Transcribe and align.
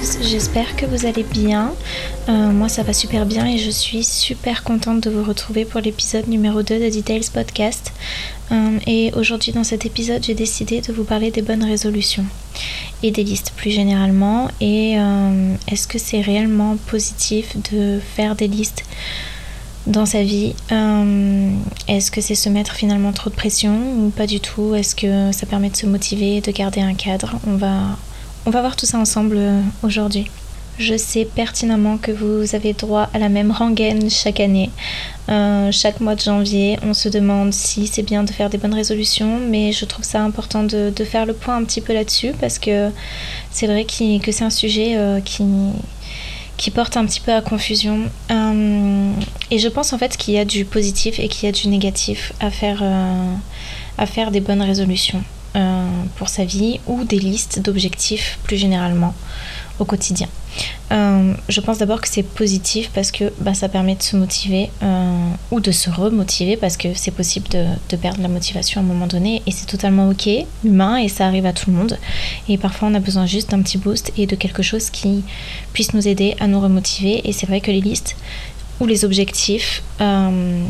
J'espère 0.00 0.76
que 0.76 0.86
vous 0.86 1.06
allez 1.06 1.24
bien. 1.24 1.72
Euh, 2.28 2.52
moi 2.52 2.68
ça 2.68 2.84
va 2.84 2.92
super 2.92 3.26
bien 3.26 3.46
et 3.46 3.58
je 3.58 3.70
suis 3.70 4.04
super 4.04 4.62
contente 4.62 5.00
de 5.00 5.10
vous 5.10 5.24
retrouver 5.24 5.64
pour 5.64 5.80
l'épisode 5.80 6.28
numéro 6.28 6.62
2 6.62 6.78
de 6.78 6.88
Details 6.94 7.28
Podcast. 7.32 7.92
Euh, 8.52 8.78
et 8.86 9.12
aujourd'hui 9.16 9.50
dans 9.52 9.64
cet 9.64 9.86
épisode 9.86 10.22
j'ai 10.22 10.34
décidé 10.34 10.80
de 10.80 10.92
vous 10.92 11.02
parler 11.02 11.32
des 11.32 11.42
bonnes 11.42 11.64
résolutions 11.64 12.24
et 13.02 13.10
des 13.10 13.24
listes 13.24 13.52
plus 13.56 13.72
généralement. 13.72 14.48
Et 14.60 14.94
euh, 14.98 15.54
est-ce 15.66 15.88
que 15.88 15.98
c'est 15.98 16.20
réellement 16.20 16.76
positif 16.86 17.56
de 17.72 17.98
faire 18.14 18.36
des 18.36 18.46
listes 18.46 18.84
dans 19.88 20.06
sa 20.06 20.22
vie? 20.22 20.54
Est-ce 21.88 22.10
que 22.12 22.20
c'est 22.20 22.36
se 22.36 22.48
mettre 22.48 22.74
finalement 22.74 23.12
trop 23.12 23.30
de 23.30 23.34
pression 23.34 23.76
ou 23.98 24.10
pas 24.10 24.28
du 24.28 24.38
tout? 24.38 24.76
Est-ce 24.76 24.94
que 24.94 25.32
ça 25.32 25.46
permet 25.46 25.70
de 25.70 25.76
se 25.76 25.86
motiver, 25.86 26.40
de 26.40 26.52
garder 26.52 26.82
un 26.82 26.94
cadre? 26.94 27.40
On 27.46 27.56
va 27.56 27.96
on 28.46 28.50
va 28.50 28.60
voir 28.60 28.76
tout 28.76 28.86
ça 28.86 28.98
ensemble 28.98 29.36
euh, 29.38 29.60
aujourd'hui. 29.82 30.30
Je 30.78 30.96
sais 30.96 31.24
pertinemment 31.24 31.98
que 31.98 32.12
vous 32.12 32.54
avez 32.54 32.72
droit 32.72 33.10
à 33.12 33.18
la 33.18 33.28
même 33.28 33.50
rengaine 33.50 34.08
chaque 34.08 34.38
année. 34.38 34.70
Euh, 35.28 35.72
chaque 35.72 36.00
mois 36.00 36.14
de 36.14 36.20
janvier, 36.20 36.78
on 36.84 36.94
se 36.94 37.08
demande 37.08 37.52
si 37.52 37.88
c'est 37.88 38.04
bien 38.04 38.22
de 38.22 38.30
faire 38.30 38.48
des 38.48 38.58
bonnes 38.58 38.74
résolutions, 38.74 39.40
mais 39.40 39.72
je 39.72 39.84
trouve 39.84 40.04
ça 40.04 40.22
important 40.22 40.62
de, 40.62 40.92
faire 41.04 41.26
le 41.26 41.32
point 41.32 41.56
un 41.56 41.64
petit 41.64 41.80
peu 41.80 41.92
là-dessus 41.92 42.32
parce 42.40 42.60
que 42.60 42.90
c'est 43.50 43.66
vrai 43.66 43.84
que 43.84 44.30
c'est 44.30 44.44
un 44.44 44.50
sujet 44.50 44.96
euh, 44.96 45.20
qui, 45.20 46.70
porte 46.70 46.96
un 46.96 47.06
petit 47.06 47.20
peu 47.20 47.32
à 47.32 47.40
confusion. 47.40 48.02
et 48.30 49.58
je 49.58 49.68
pense 49.68 49.92
en 49.92 49.98
fait 49.98 50.16
qu'il 50.16 50.34
y 50.34 50.38
a 50.38 50.44
du 50.44 50.64
positif 50.64 51.18
et 51.18 51.28
qu'il 51.28 51.46
y 51.46 51.48
a 51.48 51.52
du 51.52 51.66
négatif 51.66 52.32
à 52.38 52.50
faire, 52.50 52.84
à 53.96 54.06
faire 54.06 54.30
des 54.30 54.40
bonnes 54.40 54.62
résolutions. 54.62 55.24
Euh, 55.56 55.86
pour 56.16 56.28
sa 56.28 56.44
vie 56.44 56.78
ou 56.86 57.04
des 57.04 57.18
listes 57.18 57.60
d'objectifs 57.60 58.38
plus 58.44 58.58
généralement 58.58 59.14
au 59.78 59.86
quotidien. 59.86 60.28
Euh, 60.92 61.32
je 61.48 61.60
pense 61.60 61.78
d'abord 61.78 62.02
que 62.02 62.08
c'est 62.08 62.22
positif 62.22 62.90
parce 62.94 63.10
que 63.10 63.32
bah, 63.40 63.54
ça 63.54 63.68
permet 63.68 63.94
de 63.94 64.02
se 64.02 64.16
motiver 64.16 64.70
euh, 64.82 65.30
ou 65.50 65.60
de 65.60 65.70
se 65.70 65.88
remotiver 65.88 66.56
parce 66.56 66.76
que 66.76 66.88
c'est 66.94 67.12
possible 67.12 67.48
de, 67.48 67.64
de, 67.88 67.96
perdre 67.96 68.20
la 68.20 68.28
motivation 68.28 68.80
à 68.80 68.84
un 68.84 68.86
moment 68.86 69.06
donné 69.06 69.42
et 69.46 69.50
c'est 69.50 69.66
totalement 69.66 70.10
ok, 70.10 70.28
humain 70.64 70.96
et 70.96 71.08
ça 71.08 71.26
arrive 71.26 71.46
à 71.46 71.54
tout 71.54 71.70
le 71.70 71.76
monde. 71.76 71.98
Et 72.48 72.58
parfois 72.58 72.88
on 72.88 72.94
a 72.94 73.00
besoin 73.00 73.24
juste 73.24 73.50
d'un 73.50 73.62
petit 73.62 73.78
boost 73.78 74.12
et 74.18 74.26
de 74.26 74.36
quelque 74.36 74.62
chose 74.62 74.90
qui 74.90 75.22
puisse 75.72 75.94
nous 75.94 76.06
aider 76.08 76.36
à 76.40 76.46
nous 76.46 76.60
remotiver. 76.60 77.26
Et 77.26 77.32
c'est 77.32 77.46
vrai 77.46 77.60
que 77.60 77.70
les 77.70 77.80
listes, 77.80 78.16
où 78.80 78.86
les 78.86 79.04
objectifs 79.04 79.82
euh, 80.00 80.62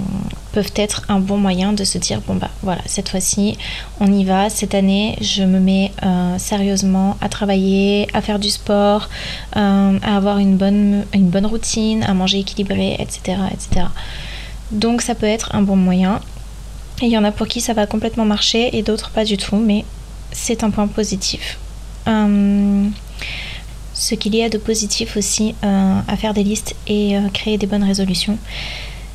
peuvent 0.53 0.73
être 0.77 1.03
un 1.09 1.19
bon 1.20 1.37
moyen 1.37 1.73
de 1.73 1.84
se 1.84 1.98
dire 1.98 2.20
bon 2.27 2.37
bah 2.37 2.50
voilà 2.62 2.81
cette 2.87 3.09
fois-ci 3.09 3.56
on 4.00 4.11
y 4.12 4.25
va. 4.25 4.48
Cette 4.50 4.75
année 4.75 5.17
je 5.20 5.42
me 5.42 5.61
mets 5.61 5.92
euh, 6.05 6.39
sérieusement 6.39 7.17
à 7.20 7.28
travailler 7.28 8.09
à 8.15 8.23
faire 8.23 8.39
du 8.39 8.50
sport 8.50 9.09
euh, 9.56 9.98
à 10.03 10.17
avoir 10.17 10.39
une 10.39 10.56
bonne 10.56 11.05
une 11.12 11.28
bonne 11.28 11.47
routine 11.47 12.03
à 12.05 12.15
manger 12.15 12.39
équilibré 12.39 12.97
etc 12.98 13.39
etc 13.53 13.87
donc 14.70 15.03
ça 15.03 15.15
peut 15.15 15.27
être 15.27 15.55
un 15.55 15.62
bon 15.62 15.77
moyen. 15.77 16.20
Il 17.00 17.09
y 17.09 17.17
en 17.17 17.25
a 17.25 17.31
pour 17.31 17.47
qui 17.47 17.61
ça 17.61 17.75
va 17.75 17.87
complètement 17.87 18.25
marcher 18.25 18.77
et 18.77 18.83
d'autres 18.83 19.11
pas 19.11 19.25
du 19.25 19.37
tout 19.37 19.56
mais 19.56 19.84
c'est 20.33 20.65
un 20.65 20.70
point 20.70 20.89
positif 20.89 21.59
ce 23.99 24.15
qu'il 24.15 24.37
y 24.37 24.43
a 24.43 24.49
de 24.49 24.59
positif 24.59 25.17
aussi 25.17 25.57
euh, 25.65 25.99
à 26.07 26.17
faire 26.17 26.33
des 26.33 26.45
listes 26.45 26.77
et 26.87 27.17
euh, 27.17 27.29
créer 27.35 27.59
des 27.59 27.67
bonnes 27.67 27.83
résolutions, 27.83 28.39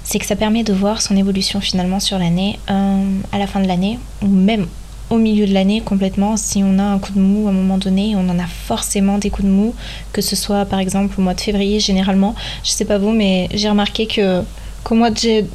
c'est 0.03 0.19
que 0.19 0.25
ça 0.25 0.35
permet 0.35 0.63
de 0.63 0.73
voir 0.73 1.01
son 1.01 1.15
évolution 1.15 1.61
finalement 1.61 2.01
sur 2.01 2.19
l'année, 2.19 2.59
euh, 2.69 3.03
à 3.31 3.37
la 3.37 3.47
fin 3.47 3.61
de 3.61 3.67
l'année, 3.67 3.97
ou 4.21 4.27
même 4.27 4.67
au 5.09 5.17
milieu 5.17 5.47
de 5.47 5.53
l'année 5.53 5.79
complètement, 5.79 6.35
si 6.35 6.63
on 6.65 6.79
a 6.79 6.83
un 6.83 6.99
coup 6.99 7.13
de 7.13 7.19
mou 7.19 7.47
à 7.47 7.51
un 7.51 7.53
moment 7.53 7.77
donné, 7.77 8.15
on 8.17 8.27
en 8.29 8.37
a 8.37 8.45
forcément 8.45 9.17
des 9.19 9.29
coups 9.29 9.47
de 9.47 9.53
mou, 9.53 9.73
que 10.11 10.21
ce 10.21 10.35
soit 10.35 10.65
par 10.65 10.79
exemple 10.79 11.15
au 11.17 11.21
mois 11.21 11.33
de 11.33 11.41
février 11.41 11.79
généralement, 11.79 12.35
je 12.65 12.71
sais 12.71 12.85
pas 12.85 12.97
vous, 12.97 13.11
mais 13.11 13.47
j'ai 13.53 13.69
remarqué 13.69 14.05
que 14.05 14.41
qu'au 14.83 14.95
mois 14.95 15.11
de, 15.11 15.45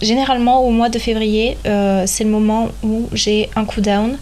généralement 0.00 0.64
au 0.64 0.70
mois 0.70 0.90
de 0.90 1.00
février, 1.00 1.56
c'est 1.64 2.22
le 2.22 2.30
moment 2.30 2.68
où 2.84 3.08
j'ai 3.12 3.50
un 3.56 3.64
coup 3.64 3.80
down 3.80 4.16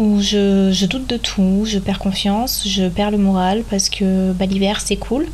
où 0.00 0.20
je, 0.20 0.86
doute 0.86 1.06
de 1.06 1.18
tout, 1.18 1.64
je 1.66 1.78
perds 1.78 1.98
confiance, 1.98 2.66
je 2.66 2.88
perds 2.88 3.10
le 3.10 3.18
moral 3.18 3.62
parce 3.68 3.90
que 3.90 4.32
bah, 4.32 4.46
l'hiver 4.46 4.80
c'est 4.80 4.96
cool, 4.96 5.26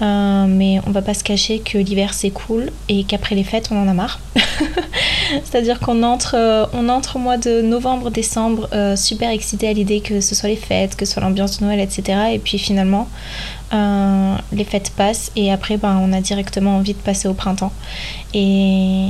euh, 0.00 0.46
mais 0.48 0.80
on 0.86 0.90
va 0.90 1.02
pas 1.02 1.14
se 1.14 1.22
cacher 1.22 1.58
que 1.60 1.78
l'hiver 1.78 2.14
c'est 2.14 2.30
cool 2.30 2.70
et 2.88 3.04
qu'après 3.04 3.34
les 3.34 3.44
fêtes 3.44 3.68
on 3.70 3.80
en 3.80 3.88
a 3.88 3.92
marre. 3.92 4.20
C'est-à-dire 5.44 5.80
qu'on 5.80 6.02
entre, 6.02 6.34
euh, 6.36 6.66
on 6.72 6.88
entre 6.88 7.16
au 7.16 7.18
mois 7.18 7.36
de 7.36 7.62
novembre, 7.62 8.10
décembre, 8.10 8.68
euh, 8.72 8.96
super 8.96 9.30
excité 9.30 9.68
à 9.68 9.72
l'idée 9.72 10.00
que 10.00 10.20
ce 10.20 10.34
soit 10.34 10.48
les 10.48 10.56
fêtes, 10.56 10.96
que 10.96 11.04
ce 11.04 11.12
soit 11.14 11.22
l'ambiance 11.22 11.60
de 11.60 11.64
Noël, 11.64 11.80
etc. 11.80 12.18
Et 12.32 12.38
puis 12.38 12.58
finalement, 12.58 13.08
les 14.52 14.64
fêtes 14.64 14.92
passent 14.94 15.32
et 15.34 15.50
après 15.50 15.78
ben, 15.78 15.98
on 16.02 16.12
a 16.12 16.20
directement 16.20 16.76
envie 16.76 16.92
de 16.92 16.98
passer 16.98 17.28
au 17.28 17.34
printemps. 17.34 17.72
Et 18.34 18.38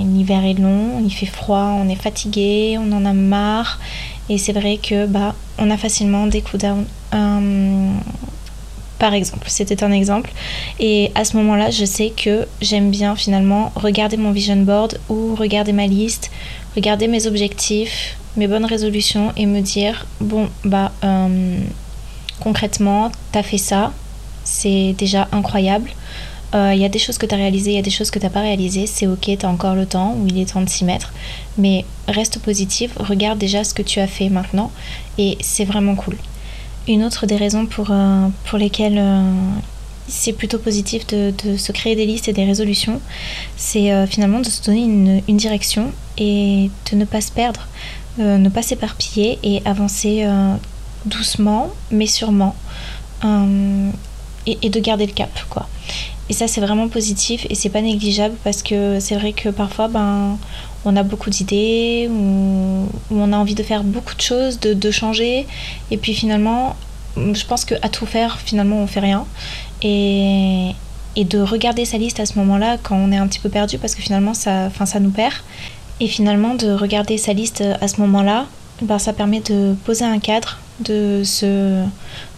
l'hiver 0.04 0.44
est 0.44 0.54
long, 0.54 1.02
il 1.04 1.10
fait 1.10 1.26
froid, 1.26 1.76
on 1.80 1.88
est 1.88 2.00
fatigué, 2.00 2.78
on 2.78 2.92
en 2.92 3.04
a 3.04 3.12
marre. 3.12 3.80
Et 4.28 4.38
c'est 4.38 4.52
vrai 4.52 4.78
que 4.80 5.06
bah, 5.06 5.34
on 5.58 5.70
a 5.70 5.76
facilement 5.76 6.26
des 6.26 6.42
coups. 6.42 6.64
Par 9.02 9.14
exemple, 9.14 9.48
c'était 9.48 9.82
un 9.82 9.90
exemple. 9.90 10.30
Et 10.78 11.10
à 11.16 11.24
ce 11.24 11.36
moment-là, 11.38 11.70
je 11.70 11.84
sais 11.84 12.12
que 12.16 12.46
j'aime 12.60 12.92
bien 12.92 13.16
finalement 13.16 13.72
regarder 13.74 14.16
mon 14.16 14.30
vision 14.30 14.58
board 14.58 14.96
ou 15.08 15.34
regarder 15.34 15.72
ma 15.72 15.88
liste, 15.88 16.30
regarder 16.76 17.08
mes 17.08 17.26
objectifs, 17.26 18.16
mes 18.36 18.46
bonnes 18.46 18.64
résolutions 18.64 19.32
et 19.36 19.46
me 19.46 19.60
dire 19.60 20.06
bon 20.20 20.48
bah 20.64 20.92
euh, 21.02 21.58
concrètement, 22.38 23.10
t'as 23.32 23.42
fait 23.42 23.58
ça, 23.58 23.92
c'est 24.44 24.94
déjà 24.96 25.26
incroyable. 25.32 25.90
Il 26.54 26.58
euh, 26.58 26.74
y 26.74 26.84
a 26.84 26.88
des 26.88 27.00
choses 27.00 27.18
que 27.18 27.26
tu 27.26 27.34
as 27.34 27.38
réalisées, 27.38 27.72
il 27.72 27.76
y 27.76 27.80
a 27.80 27.88
des 27.90 27.90
choses 27.90 28.12
que 28.12 28.20
tu 28.20 28.30
pas 28.30 28.42
réalisées, 28.42 28.86
c'est 28.86 29.08
ok, 29.08 29.36
tu 29.36 29.44
as 29.44 29.48
encore 29.48 29.74
le 29.74 29.86
temps 29.86 30.14
ou 30.16 30.28
il 30.28 30.38
est 30.38 30.52
temps 30.52 30.60
de 30.60 30.68
s'y 30.68 30.84
mettre. 30.84 31.12
Mais 31.58 31.84
reste 32.06 32.38
positif, 32.38 32.92
regarde 33.00 33.40
déjà 33.40 33.64
ce 33.64 33.74
que 33.74 33.82
tu 33.82 33.98
as 33.98 34.06
fait 34.06 34.28
maintenant 34.28 34.70
et 35.18 35.38
c'est 35.40 35.64
vraiment 35.64 35.96
cool. 35.96 36.16
Une 36.88 37.04
autre 37.04 37.26
des 37.26 37.36
raisons 37.36 37.66
pour, 37.66 37.88
euh, 37.90 38.28
pour 38.46 38.58
lesquelles 38.58 38.98
euh, 38.98 39.22
c'est 40.08 40.32
plutôt 40.32 40.58
positif 40.58 41.06
de, 41.06 41.32
se 41.56 41.72
créer 41.72 41.94
des 41.94 42.06
listes 42.06 42.28
et 42.28 42.32
des 42.32 42.44
résolutions, 42.44 43.00
c'est 43.56 44.06
finalement 44.08 44.40
de 44.40 44.46
se 44.46 44.62
donner 44.62 44.82
une, 44.82 45.22
une, 45.28 45.36
direction 45.36 45.92
et 46.18 46.70
de 46.90 46.96
ne 46.96 47.04
pas 47.04 47.20
se 47.20 47.30
perdre, 47.30 47.66
ne 48.18 48.48
pas 48.48 48.62
s'éparpiller 48.62 49.38
et 49.44 49.62
avancer 49.64 50.26
doucement 51.06 51.70
mais 51.90 52.06
sûrement. 52.06 52.56
Et, 53.24 54.58
et, 54.60 54.70
de 54.70 54.80
garder 54.80 55.06
le 55.06 55.12
cap 55.12 55.30
quoi. 55.48 55.68
Et 56.28 56.34
ça, 56.34 56.48
c'est 56.48 56.60
vraiment 56.60 56.88
positif 56.88 57.46
et 57.50 57.54
c'est 57.54 57.68
pas 57.68 57.82
négligeable 57.82 58.36
parce 58.42 58.62
que 58.62 59.00
c'est 59.00 59.16
vrai 59.16 59.32
que 59.32 59.48
parfois, 59.48 59.88
ben, 59.88 60.38
on 60.84 60.96
a 60.96 61.02
beaucoup 61.02 61.30
d'idées, 61.30 62.08
ou, 62.10 62.88
on 63.10 63.32
a 63.32 63.36
envie 63.36 63.54
de 63.54 63.62
faire 63.62 63.84
beaucoup 63.84 64.14
de 64.14 64.20
choses, 64.20 64.58
de, 64.60 64.90
changer. 64.90 65.46
Et 65.90 65.96
puis 65.96 66.14
finalement, 66.14 66.76
je 67.16 67.44
pense 67.44 67.64
qu'à 67.64 67.88
tout 67.88 68.06
faire, 68.06 68.38
finalement, 68.38 68.76
on 68.76 68.86
fait 68.86 69.00
rien. 69.00 69.26
Et, 69.82 70.70
et 71.16 71.24
de 71.24 71.40
regarder 71.40 71.84
sa 71.84 71.98
liste 71.98 72.20
à 72.20 72.26
ce 72.26 72.38
moment-là 72.38 72.78
quand 72.82 72.96
on 72.96 73.12
est 73.12 73.16
un 73.16 73.26
petit 73.26 73.40
peu 73.40 73.48
perdu 73.48 73.78
parce 73.78 73.94
que 73.94 74.02
finalement, 74.02 74.34
ça, 74.34 74.66
enfin, 74.66 74.86
ça 74.86 75.00
nous 75.00 75.10
perd. 75.10 75.34
Et 76.00 76.08
finalement, 76.08 76.54
de 76.54 76.72
regarder 76.72 77.18
sa 77.18 77.32
liste 77.32 77.62
à 77.80 77.86
ce 77.86 78.00
moment-là, 78.00 78.46
ben, 78.80 78.98
ça 78.98 79.12
permet 79.12 79.40
de 79.40 79.74
poser 79.84 80.04
un 80.04 80.18
cadre 80.18 80.58
de 80.80 81.22
se, 81.24 81.84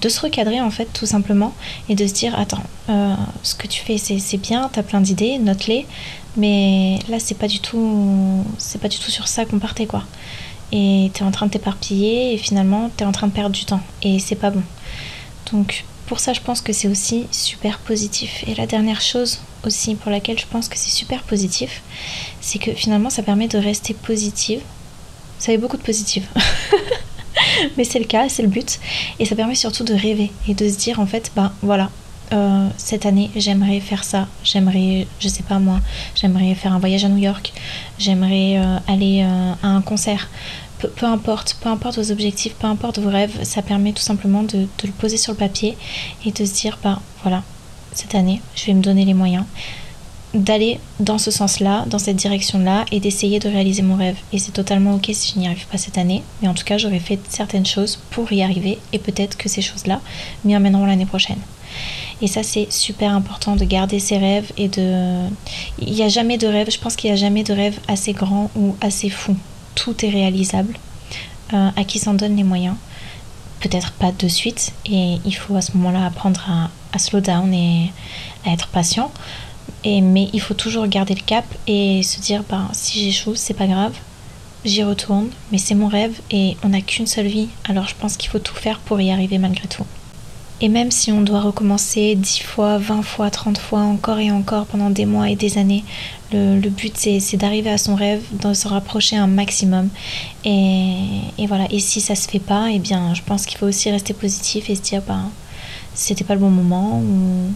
de 0.02 0.08
se 0.08 0.20
recadrer 0.20 0.60
en 0.60 0.70
fait 0.70 0.88
tout 0.92 1.06
simplement 1.06 1.54
et 1.88 1.94
de 1.94 2.06
se 2.06 2.12
dire 2.12 2.38
attends 2.38 2.62
euh, 2.90 3.14
ce 3.42 3.54
que 3.54 3.66
tu 3.66 3.80
fais 3.80 3.96
c'est 3.96 4.36
bien 4.36 4.68
t'as 4.70 4.82
plein 4.82 5.00
d'idées 5.00 5.38
note-les 5.38 5.86
mais 6.36 6.98
là 7.08 7.18
c'est 7.18 7.36
pas 7.36 7.48
du 7.48 7.60
tout 7.60 8.44
c'est 8.58 8.80
pas 8.80 8.88
du 8.88 8.98
tout 8.98 9.10
sur 9.10 9.28
ça 9.28 9.44
qu'on 9.44 9.58
partait 9.58 9.86
quoi. 9.86 10.04
Et 10.72 11.10
t'es 11.14 11.22
en 11.22 11.30
train 11.30 11.46
de 11.46 11.52
t'éparpiller 11.52 12.34
et 12.34 12.38
finalement 12.38 12.90
t'es 12.96 13.04
en 13.04 13.12
train 13.12 13.28
de 13.28 13.32
perdre 13.32 13.54
du 13.54 13.64
temps. 13.64 13.80
Et 14.02 14.18
c'est 14.18 14.34
pas 14.34 14.50
bon. 14.50 14.62
Donc 15.52 15.84
pour 16.06 16.20
ça 16.20 16.32
je 16.32 16.40
pense 16.40 16.60
que 16.60 16.72
c'est 16.72 16.88
aussi 16.88 17.26
super 17.30 17.78
positif. 17.78 18.44
Et 18.46 18.54
la 18.54 18.66
dernière 18.66 19.00
chose 19.00 19.40
aussi 19.64 19.94
pour 19.94 20.10
laquelle 20.10 20.38
je 20.38 20.46
pense 20.46 20.68
que 20.68 20.76
c'est 20.76 20.90
super 20.90 21.22
positif 21.22 21.82
c'est 22.44 22.58
que 22.58 22.72
finalement 22.72 23.10
ça 23.10 23.22
permet 23.22 23.48
de 23.48 23.58
rester 23.58 23.94
positive. 23.94 24.60
Ça 25.38 25.50
avait 25.50 25.58
beaucoup 25.58 25.78
de 25.78 25.82
positif. 25.82 26.24
Mais 27.76 27.84
c'est 27.84 27.98
le 27.98 28.04
cas, 28.04 28.28
c'est 28.28 28.42
le 28.42 28.48
but. 28.48 28.78
Et 29.18 29.24
ça 29.24 29.34
permet 29.34 29.54
surtout 29.54 29.84
de 29.84 29.94
rêver 29.94 30.30
et 30.46 30.54
de 30.54 30.68
se 30.68 30.76
dire 30.76 31.00
en 31.00 31.06
fait, 31.06 31.32
ben 31.34 31.52
voilà, 31.62 31.90
euh, 32.32 32.68
cette 32.76 33.06
année 33.06 33.30
j'aimerais 33.36 33.80
faire 33.80 34.04
ça, 34.04 34.26
j'aimerais, 34.42 35.06
je 35.20 35.28
sais 35.28 35.42
pas 35.42 35.58
moi, 35.58 35.80
j'aimerais 36.14 36.54
faire 36.54 36.72
un 36.72 36.78
voyage 36.78 37.04
à 37.04 37.08
New 37.08 37.18
York, 37.18 37.52
j'aimerais 37.98 38.56
euh, 38.58 38.78
aller 38.88 39.22
euh, 39.22 39.52
à 39.62 39.68
un 39.68 39.82
concert. 39.82 40.28
Peu, 40.78 41.06
importe, 41.06 41.56
peu 41.62 41.70
importe 41.70 41.96
vos 41.96 42.10
objectifs, 42.10 42.54
peu 42.54 42.66
importe 42.66 42.98
vos 42.98 43.08
rêves, 43.08 43.38
ça 43.42 43.62
permet 43.62 43.92
tout 43.92 44.02
simplement 44.02 44.42
de, 44.42 44.66
le 44.82 44.92
poser 44.92 45.16
sur 45.16 45.32
le 45.32 45.38
papier 45.38 45.78
et 46.26 46.32
de 46.32 46.44
se 46.44 46.52
dire, 46.52 46.78
ben 46.82 47.00
voilà, 47.22 47.42
cette 47.92 48.14
année 48.14 48.42
je 48.54 48.66
vais 48.66 48.74
me 48.74 48.82
donner 48.82 49.04
les 49.04 49.14
moyens 49.14 49.44
d'aller 50.34 50.80
dans 50.98 51.18
ce 51.18 51.30
sens-là, 51.30 51.84
dans 51.86 52.00
cette 52.00 52.16
direction-là, 52.16 52.84
et 52.90 52.98
d'essayer 52.98 53.38
de 53.38 53.48
réaliser 53.48 53.82
mon 53.82 53.96
rêve. 53.96 54.16
Et 54.32 54.38
c'est 54.38 54.50
totalement 54.50 54.94
ok 54.94 55.10
si 55.12 55.32
je 55.32 55.38
n'y 55.38 55.46
arrive 55.46 55.66
pas 55.68 55.78
cette 55.78 55.96
année, 55.96 56.24
mais 56.42 56.48
en 56.48 56.54
tout 56.54 56.64
cas, 56.64 56.76
j'aurais 56.76 56.98
fait 56.98 57.20
certaines 57.28 57.64
choses 57.64 58.00
pour 58.10 58.32
y 58.32 58.42
arriver, 58.42 58.78
et 58.92 58.98
peut-être 58.98 59.36
que 59.36 59.48
ces 59.48 59.62
choses-là 59.62 60.00
m'y 60.44 60.56
emmèneront 60.56 60.86
l'année 60.86 61.06
prochaine. 61.06 61.38
Et 62.22 62.26
ça, 62.26 62.42
c'est 62.42 62.72
super 62.72 63.12
important 63.12 63.56
de 63.56 63.64
garder 63.64 63.98
ses 63.98 64.18
rêves 64.18 64.52
et 64.56 64.68
de. 64.68 65.28
Il 65.78 65.92
n'y 65.92 66.02
a 66.02 66.08
jamais 66.08 66.38
de 66.38 66.46
rêve, 66.46 66.70
je 66.70 66.78
pense 66.78 66.96
qu'il 66.96 67.10
n'y 67.10 67.14
a 67.14 67.20
jamais 67.20 67.44
de 67.44 67.52
rêve 67.52 67.78
assez 67.88 68.12
grand 68.12 68.50
ou 68.56 68.76
assez 68.80 69.10
fou. 69.10 69.36
Tout 69.74 70.04
est 70.04 70.10
réalisable, 70.10 70.78
euh, 71.52 71.70
à 71.76 71.84
qui 71.84 71.98
s'en 71.98 72.14
donne 72.14 72.36
les 72.36 72.44
moyens? 72.44 72.76
Peut-être 73.60 73.92
pas 73.92 74.12
de 74.12 74.28
suite, 74.28 74.72
et 74.86 75.18
il 75.24 75.32
faut 75.32 75.56
à 75.56 75.62
ce 75.62 75.72
moment-là 75.76 76.06
apprendre 76.06 76.40
à, 76.48 76.70
à 76.92 76.98
slow 76.98 77.20
down 77.20 77.52
et 77.52 77.90
à 78.46 78.52
être 78.52 78.68
patient. 78.68 79.10
Et, 79.82 80.00
mais 80.00 80.28
il 80.32 80.40
faut 80.40 80.54
toujours 80.54 80.86
garder 80.86 81.14
le 81.14 81.22
cap 81.22 81.44
et 81.66 82.02
se 82.02 82.20
dire 82.20 82.42
bah, 82.48 82.68
si 82.72 83.02
j'échoue, 83.02 83.34
c'est 83.34 83.54
pas 83.54 83.66
grave, 83.66 83.94
j'y 84.64 84.82
retourne, 84.82 85.28
mais 85.52 85.58
c'est 85.58 85.74
mon 85.74 85.88
rêve 85.88 86.20
et 86.30 86.56
on 86.62 86.70
n'a 86.70 86.80
qu'une 86.80 87.06
seule 87.06 87.26
vie, 87.26 87.48
alors 87.68 87.86
je 87.86 87.94
pense 87.94 88.16
qu'il 88.16 88.30
faut 88.30 88.38
tout 88.38 88.54
faire 88.54 88.78
pour 88.78 89.00
y 89.00 89.10
arriver 89.10 89.38
malgré 89.38 89.68
tout. 89.68 89.84
Et 90.60 90.68
même 90.68 90.90
si 90.90 91.10
on 91.10 91.20
doit 91.20 91.40
recommencer 91.40 92.14
10 92.14 92.40
fois, 92.40 92.78
20 92.78 93.02
fois, 93.02 93.30
30 93.30 93.58
fois, 93.58 93.80
encore 93.80 94.18
et 94.18 94.30
encore 94.30 94.66
pendant 94.66 94.88
des 94.88 95.04
mois 95.04 95.28
et 95.28 95.36
des 95.36 95.58
années, 95.58 95.84
le, 96.32 96.68
but 96.68 96.96
c'est 96.96 97.36
d'arriver 97.36 97.70
à 97.70 97.78
son 97.78 97.94
rêve, 97.94 98.22
de 98.32 98.54
se 98.54 98.68
rapprocher 98.68 99.16
un 99.16 99.26
maximum. 99.26 99.88
Et, 100.44 101.04
et, 101.38 101.46
voilà, 101.46 101.66
et 101.70 101.80
si 101.80 102.00
ça 102.00 102.14
se 102.14 102.28
fait 102.28 102.38
pas, 102.38 102.68
eh 102.72 102.78
bien 102.78 103.14
je 103.14 103.22
pense 103.22 103.46
qu'il 103.46 103.58
faut 103.58 103.66
aussi 103.66 103.90
rester 103.90 104.14
positif 104.14 104.70
et 104.70 104.74
se 104.74 104.82
dire 104.82 105.02
bah, 105.06 105.20
c'était 105.94 106.24
pas 106.24 106.34
le 106.34 106.40
bon 106.40 106.50
moment 106.50 106.98
ou 107.00 107.52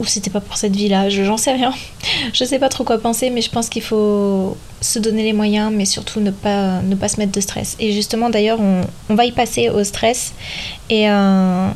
ou 0.00 0.04
c'était 0.04 0.30
pas 0.30 0.40
pour 0.40 0.56
cette 0.56 0.76
vie-là, 0.76 1.08
j'en 1.08 1.36
sais 1.36 1.52
rien. 1.52 1.74
Je 2.32 2.44
sais 2.44 2.58
pas 2.58 2.68
trop 2.68 2.84
quoi 2.84 2.98
penser, 2.98 3.30
mais 3.30 3.42
je 3.42 3.50
pense 3.50 3.68
qu'il 3.68 3.82
faut 3.82 4.56
se 4.80 4.98
donner 4.98 5.24
les 5.24 5.32
moyens, 5.32 5.72
mais 5.74 5.84
surtout 5.84 6.20
ne 6.20 6.30
pas, 6.30 6.80
ne 6.82 6.94
pas 6.94 7.08
se 7.08 7.18
mettre 7.18 7.32
de 7.32 7.40
stress. 7.40 7.76
Et 7.78 7.92
justement, 7.92 8.30
d'ailleurs, 8.30 8.60
on, 8.60 9.14
va 9.14 9.24
y 9.24 9.32
passer 9.32 9.68
au 9.70 9.82
stress 9.84 10.32
et, 10.90 11.10
euh, 11.10 11.68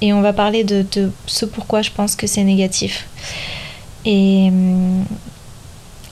et 0.00 0.12
on 0.12 0.20
va 0.20 0.32
parler 0.32 0.64
de, 0.64 0.84
ce 1.26 1.44
pourquoi 1.44 1.82
je 1.82 1.90
pense 1.90 2.14
que 2.14 2.26
c'est 2.26 2.44
négatif. 2.44 3.08
Et, 4.04 4.46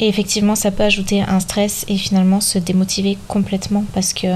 et, 0.00 0.08
effectivement, 0.08 0.56
ça 0.56 0.70
peut 0.70 0.82
ajouter 0.82 1.22
un 1.22 1.38
stress 1.40 1.84
et 1.88 1.96
finalement 1.96 2.40
se 2.40 2.58
démotiver 2.58 3.16
complètement 3.28 3.84
parce 3.94 4.12
que 4.12 4.26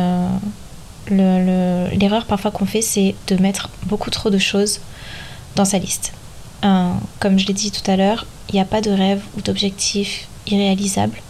l'erreur 1.10 2.20
le, 2.20 2.26
parfois 2.26 2.50
qu'on 2.50 2.66
fait, 2.66 2.82
c'est 2.82 3.14
de 3.26 3.36
mettre 3.36 3.70
beaucoup 3.86 4.10
trop 4.10 4.30
de 4.30 4.38
choses 4.38 4.80
dans 5.56 5.64
sa 5.64 5.78
liste 5.78 6.12
comme 7.20 7.38
je 7.38 7.46
l'ai 7.46 7.54
dit 7.54 7.70
tout 7.70 7.88
à 7.90 7.96
l'heure, 7.96 8.26
il 8.48 8.54
n'y 8.54 8.60
a 8.60 8.64
pas 8.64 8.80
de 8.80 8.90
rêve 8.90 9.22
ou 9.36 9.40
d'objectif 9.40 10.28
irréalisable. 10.46 11.20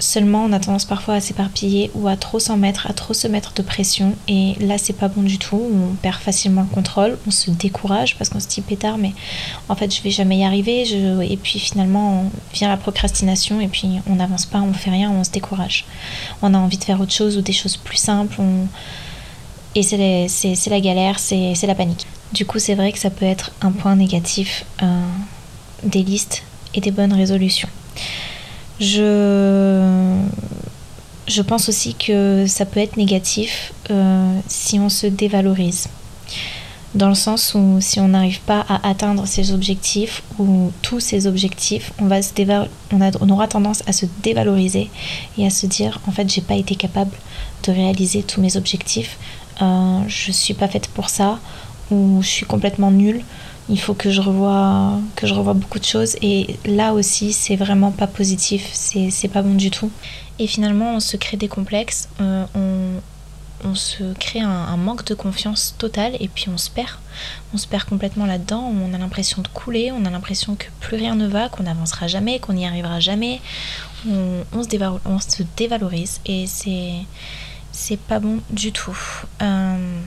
Seulement, 0.00 0.44
on 0.44 0.52
a 0.52 0.58
tendance 0.58 0.86
parfois 0.86 1.14
à 1.14 1.20
s'éparpiller 1.20 1.90
ou 1.94 2.08
à 2.08 2.16
trop 2.16 2.38
s'en 2.38 2.56
mettre, 2.56 2.90
à 2.90 2.94
trop 2.94 3.12
se 3.12 3.28
mettre 3.28 3.52
de 3.52 3.60
pression. 3.60 4.16
Et 4.28 4.54
là, 4.58 4.78
c'est 4.78 4.94
pas 4.94 5.08
bon 5.08 5.22
du 5.22 5.38
tout. 5.38 5.60
On 5.60 5.94
perd 5.94 6.16
facilement 6.16 6.62
le 6.62 6.74
contrôle, 6.74 7.18
on 7.26 7.30
se 7.30 7.50
décourage 7.50 8.16
parce 8.16 8.30
qu'on 8.30 8.40
se 8.40 8.48
dit 8.48 8.62
pétard, 8.62 8.96
mais 8.96 9.12
en 9.68 9.76
fait, 9.76 9.94
je 9.94 10.02
vais 10.02 10.10
jamais 10.10 10.38
y 10.38 10.44
arriver. 10.44 10.90
Et 11.30 11.36
puis 11.36 11.58
finalement, 11.58 12.24
vient 12.54 12.68
la 12.68 12.78
procrastination 12.78 13.60
et 13.60 13.68
puis 13.68 14.00
on 14.08 14.16
n'avance 14.16 14.46
pas, 14.46 14.60
on 14.60 14.72
fait 14.72 14.90
rien, 14.90 15.10
on 15.10 15.22
se 15.22 15.30
décourage. 15.30 15.84
On 16.40 16.54
a 16.54 16.58
envie 16.58 16.78
de 16.78 16.84
faire 16.84 17.00
autre 17.00 17.12
chose 17.12 17.36
ou 17.36 17.42
des 17.42 17.52
choses 17.52 17.76
plus 17.76 17.98
simples. 17.98 18.40
Et 19.74 19.82
c'est 19.82 20.70
la 20.70 20.80
galère, 20.80 21.18
c'est 21.18 21.66
la 21.66 21.74
panique. 21.74 22.06
Du 22.32 22.46
coup, 22.46 22.58
c'est 22.58 22.74
vrai 22.74 22.92
que 22.92 22.98
ça 22.98 23.10
peut 23.10 23.26
être 23.26 23.52
un 23.60 23.72
point 23.72 23.96
négatif 23.96 24.64
euh, 24.82 24.86
des 25.82 26.02
listes 26.02 26.42
et 26.74 26.80
des 26.80 26.90
bonnes 26.90 27.12
résolutions. 27.12 27.68
Je, 28.80 30.18
je 31.28 31.42
pense 31.42 31.68
aussi 31.68 31.94
que 31.94 32.46
ça 32.46 32.64
peut 32.64 32.80
être 32.80 32.96
négatif 32.96 33.72
euh, 33.90 34.40
si 34.48 34.78
on 34.78 34.88
se 34.88 35.06
dévalorise. 35.06 35.88
Dans 36.94 37.08
le 37.08 37.14
sens 37.14 37.54
où 37.54 37.76
si 37.80 38.00
on 38.00 38.08
n'arrive 38.08 38.40
pas 38.40 38.64
à 38.68 38.88
atteindre 38.88 39.24
ses 39.26 39.52
objectifs 39.52 40.22
ou 40.40 40.72
tous 40.82 40.98
ses 40.98 41.28
objectifs, 41.28 41.92
on, 42.00 42.06
va 42.06 42.20
se 42.20 42.32
on, 42.92 43.00
a, 43.00 43.10
on 43.20 43.28
aura 43.28 43.46
tendance 43.46 43.84
à 43.86 43.92
se 43.92 44.06
dévaloriser 44.24 44.90
et 45.38 45.46
à 45.46 45.50
se 45.50 45.66
dire 45.66 46.00
en 46.08 46.10
fait 46.10 46.28
j'ai 46.28 46.40
pas 46.40 46.56
été 46.56 46.74
capable 46.74 47.12
de 47.64 47.70
réaliser 47.70 48.24
tous 48.24 48.40
mes 48.40 48.56
objectifs, 48.56 49.18
euh, 49.62 50.00
je 50.08 50.32
suis 50.32 50.54
pas 50.54 50.66
faite 50.66 50.88
pour 50.88 51.10
ça 51.10 51.38
où 51.92 52.22
je 52.22 52.28
suis 52.28 52.46
complètement 52.46 52.90
nulle. 52.90 53.22
Il 53.70 53.80
faut 53.80 53.94
que 53.94 54.10
je 54.10 54.20
revoie, 54.20 54.98
que 55.14 55.28
je 55.28 55.34
revoie 55.34 55.54
beaucoup 55.54 55.78
de 55.78 55.84
choses. 55.84 56.16
Et 56.22 56.56
là 56.66 56.92
aussi, 56.92 57.32
c'est 57.32 57.54
vraiment 57.54 57.92
pas 57.92 58.08
positif. 58.08 58.68
C'est 58.72 59.28
pas 59.28 59.42
bon 59.42 59.54
du 59.54 59.70
tout. 59.70 59.90
Et 60.40 60.48
finalement, 60.48 60.96
on 60.96 61.00
se 61.00 61.16
crée 61.16 61.36
des 61.36 61.46
complexes. 61.46 62.08
Euh, 62.20 62.44
on, 62.56 63.68
on, 63.68 63.76
se 63.76 64.12
crée 64.14 64.40
un, 64.40 64.76
manque 64.76 65.04
de 65.04 65.14
confiance 65.14 65.76
total. 65.78 66.16
Et 66.18 66.26
puis 66.26 66.46
on 66.48 66.58
se 66.58 66.68
perd. 66.68 66.98
On 67.54 67.58
se 67.58 67.68
perd 67.68 67.84
complètement 67.84 68.26
là-dedans. 68.26 68.72
On 68.74 68.92
a 68.92 68.98
l'impression 68.98 69.40
de 69.40 69.48
couler. 69.48 69.92
On 69.92 70.04
a 70.04 70.10
l'impression 70.10 70.56
que 70.56 70.66
plus 70.80 70.96
rien 70.96 71.14
ne 71.14 71.28
va, 71.28 71.48
qu'on 71.48 71.62
n'avancera 71.62 72.08
jamais, 72.08 72.40
qu'on 72.40 72.54
n'y 72.54 72.66
arrivera 72.66 72.98
jamais. 72.98 73.40
On, 74.08 74.64
se 74.64 74.98
on, 75.04 75.20
se 75.20 75.44
dévalorise. 75.56 76.20
Et 76.26 76.46
c'est. 76.48 76.94
C'est 77.72 78.00
pas 78.00 78.18
bon 78.18 78.40
du 78.50 78.72
tout. 78.72 78.98
Euh, 79.42 80.00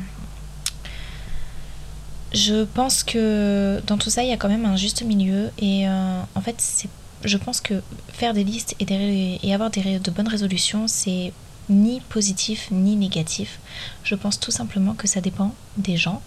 je 2.34 2.64
pense 2.64 3.04
que 3.04 3.82
dans 3.88 3.98
tout 3.98 4.10
ça, 4.10 4.24
il 4.24 4.30
y 4.30 4.34
a 4.34 4.38
quand 4.38 4.50
même 4.50 4.66
un 4.66 4.76
juste 4.76 5.04
milieu. 5.04 5.52
Et 5.60 5.88
euh, 5.88 6.22
en 6.36 6.42
fait, 6.42 6.88
je 7.24 7.38
pense 7.38 7.62
que 7.62 7.82
faire 8.10 8.34
des 8.34 8.44
listes 8.44 8.76
et, 8.80 9.40
et 9.44 9.54
avoir 9.54 9.70
des, 9.70 10.00
de 10.00 10.12
bonnes 10.12 10.28
résolutions, 10.28 10.88
c'est 10.88 11.32
ni 11.70 12.02
positif 12.02 12.68
ni 12.72 12.96
négatif. 12.96 13.60
Je 14.04 14.16
pense 14.16 14.40
tout 14.40 14.52
simplement 14.52 14.94
que 14.94 15.08
ça 15.08 15.22
dépend 15.22 15.54
des 15.78 15.96
gens 15.96 16.22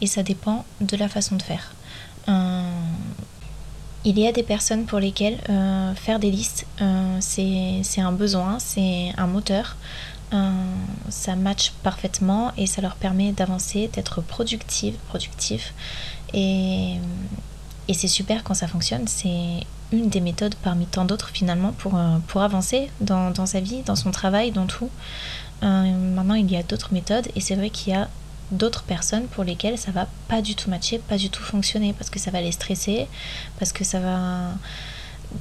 et 0.00 0.06
ça 0.06 0.22
dépend 0.22 0.64
de 0.80 0.96
la 0.96 1.08
façon 1.08 1.36
de 1.36 1.42
faire. 1.42 1.74
Euh, 2.28 2.62
il 4.04 4.18
y 4.18 4.26
a 4.26 4.32
des 4.32 4.42
personnes 4.42 4.84
pour 4.84 4.98
lesquelles 4.98 5.38
euh, 5.48 5.94
faire 5.94 6.18
des 6.18 6.30
listes, 6.30 6.66
c'est 7.20 8.00
un 8.00 8.12
besoin, 8.12 8.58
c'est 8.58 9.12
un 9.16 9.28
moteur. 9.28 9.76
Ça 11.10 11.36
match 11.36 11.72
parfaitement 11.82 12.52
et 12.56 12.66
ça 12.66 12.80
leur 12.80 12.96
permet 12.96 13.32
d'avancer, 13.32 13.88
d'être 13.92 14.22
productive, 14.22 14.94
productif. 15.08 15.74
Et, 16.32 16.94
et 17.88 17.94
c'est 17.94 18.08
super 18.08 18.42
quand 18.42 18.54
ça 18.54 18.66
fonctionne. 18.66 19.06
C'est 19.06 19.66
une 19.92 20.08
des 20.08 20.20
méthodes 20.20 20.54
parmi 20.56 20.86
tant 20.86 21.04
d'autres 21.04 21.28
finalement 21.28 21.72
pour, 21.72 21.96
euh, 21.96 22.18
pour 22.28 22.42
avancer 22.42 22.90
dans, 23.00 23.30
dans, 23.30 23.46
sa 23.46 23.60
vie, 23.60 23.82
dans 23.82 23.96
son 23.96 24.10
travail, 24.10 24.50
dans 24.50 24.66
tout. 24.66 24.88
Euh, 25.62 25.92
maintenant, 26.14 26.34
il 26.34 26.50
y 26.50 26.56
a 26.56 26.62
d'autres 26.62 26.92
méthodes 26.92 27.28
et 27.36 27.40
c'est 27.40 27.54
vrai 27.54 27.70
qu'il 27.70 27.92
y 27.92 27.96
a 27.96 28.08
d'autres 28.50 28.82
personnes 28.82 29.26
pour 29.26 29.44
lesquelles 29.44 29.78
ça 29.78 29.92
va 29.92 30.08
pas 30.28 30.42
du 30.42 30.54
tout 30.54 30.68
matcher, 30.68 30.98
pas 30.98 31.16
du 31.16 31.30
tout 31.30 31.42
fonctionner 31.42 31.92
parce 31.92 32.10
que 32.10 32.18
ça 32.18 32.30
va 32.30 32.40
les 32.40 32.52
stresser, 32.52 33.06
parce 33.58 33.72
que 33.72 33.84
ça 33.84 34.00
va 34.00 34.50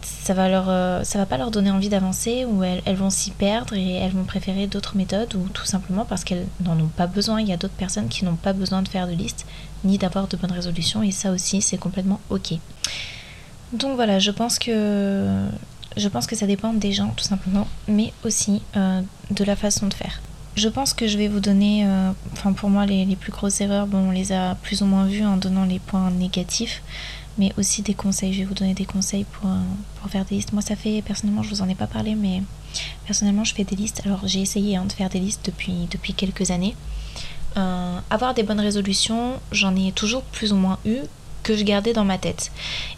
ça 0.02 0.34
va 0.34 0.50
leur 0.50 0.66
euh, 0.70 1.04
ça 1.04 1.18
va 1.18 1.26
pas 1.26 1.38
leur 1.38 1.52
donner 1.52 1.72
envie 1.72 1.90
d'avancer 1.90 2.46
ou 2.46 2.64
elles, 2.64 2.96
vont 2.96 3.10
s'y 3.10 3.32
perdre 3.32 3.74
et 3.76 3.94
elles 3.94 4.12
vont 4.12 4.24
préférer 4.24 4.68
d'autres 4.68 4.96
méthodes 4.96 5.34
ou 5.36 5.48
tout 5.50 5.66
simplement 5.66 6.06
parce 6.06 6.24
qu'elles 6.24 6.46
n'en 6.64 6.80
ont 6.80 6.90
pas 6.96 7.08
besoin. 7.08 7.42
Il 7.42 7.48
y 7.48 7.54
a 7.54 7.58
d'autres 7.58 7.74
personnes 7.74 8.08
qui 8.08 8.26
n'ont 8.26 8.36
pas 8.36 8.54
besoin 8.54 8.82
de 8.82 8.88
faire 8.88 9.08
de 9.08 9.14
liste 9.14 9.46
ni 9.84 9.98
d'avoir 9.98 10.28
de 10.28 10.38
bonnes 10.38 10.52
résolutions 10.52 11.04
et 11.04 11.12
ça 11.12 11.32
aussi 11.32 11.62
c'est 11.62 11.78
complètement 11.78 12.20
ok. 12.30 12.54
Donc 13.74 13.96
voilà, 13.96 14.20
je 14.20 14.32
pense 14.32 14.60
que 14.60 15.46
je 15.98 16.08
pense 16.08 16.28
que 16.28 16.36
ça 16.36 16.46
dépend 16.48 16.74
des 16.74 16.94
gens 16.94 17.14
tout 17.16 17.24
simplement, 17.24 17.68
mais 17.88 18.14
aussi 18.24 18.62
euh, 18.76 19.02
de 19.30 19.44
la 19.44 19.56
façon 19.56 19.88
de 19.88 19.94
faire. 19.94 20.22
Je 20.56 20.68
pense 20.68 20.94
que 20.94 21.08
je 21.08 21.18
vais 21.18 21.30
vous 21.30 21.40
donner, 21.40 21.86
euh, 21.86 22.12
enfin 22.34 22.52
pour 22.54 22.70
moi 22.70 22.86
les, 22.86 23.06
les, 23.06 23.16
plus 23.16 23.32
grosses 23.32 23.62
erreurs, 23.62 23.88
bon 23.88 24.10
on 24.10 24.12
les 24.12 24.34
a 24.34 24.56
plus 24.56 24.82
ou 24.82 24.86
moins 24.86 25.06
vues 25.06 25.26
en 25.26 25.38
donnant 25.38 25.64
les 25.64 25.80
points 25.80 26.12
négatifs 26.12 26.82
mais 27.38 27.54
aussi 27.58 27.82
des 27.82 27.94
conseils. 27.94 28.34
Je 28.34 28.40
vais 28.40 28.46
vous 28.46 28.54
donner 28.54 28.74
des 28.74 28.86
conseils 28.86 29.26
pour, 29.26 29.50
euh, 29.50 29.56
pour 30.00 30.10
faire 30.10 30.26
des 30.26 30.36
listes. 30.36 30.54
Moi, 30.54 30.62
ça 30.62 30.76
fait, 30.76 31.02
personnellement, 31.02 31.44
je 31.44 31.50
vous 31.50 31.62
en 31.62 31.70
ai 31.70 31.76
pas 31.76 31.88
parlé, 31.88 32.16
mais 32.16 32.44
personnellement, 33.06 33.44
je 33.44 33.54
fais 33.54 33.64
des 33.64 33.76
listes. 33.76 34.02
Alors, 34.06 34.22
j'ai 34.26 34.42
essayé 34.42 34.76
hein, 34.76 34.86
de 34.86 34.92
faire 34.92 35.10
des 35.10 35.20
listes 35.20 35.46
depuis, 35.46 35.88
depuis 35.90 36.14
quelques 36.14 36.52
années. 36.52 36.76
Euh, 37.58 38.00
avoir 38.10 38.34
des 38.34 38.44
bonnes 38.44 38.60
résolutions, 38.60 39.34
j'en 39.52 39.76
ai 39.76 39.92
toujours 39.92 40.24
plus 40.24 40.54
ou 40.54 40.56
moins 40.56 40.80
eu 40.86 41.00
que 41.44 41.58
je 41.58 41.64
gardais 41.64 41.94
dans 41.94 42.06
ma 42.06 42.18
tête. 42.18 42.52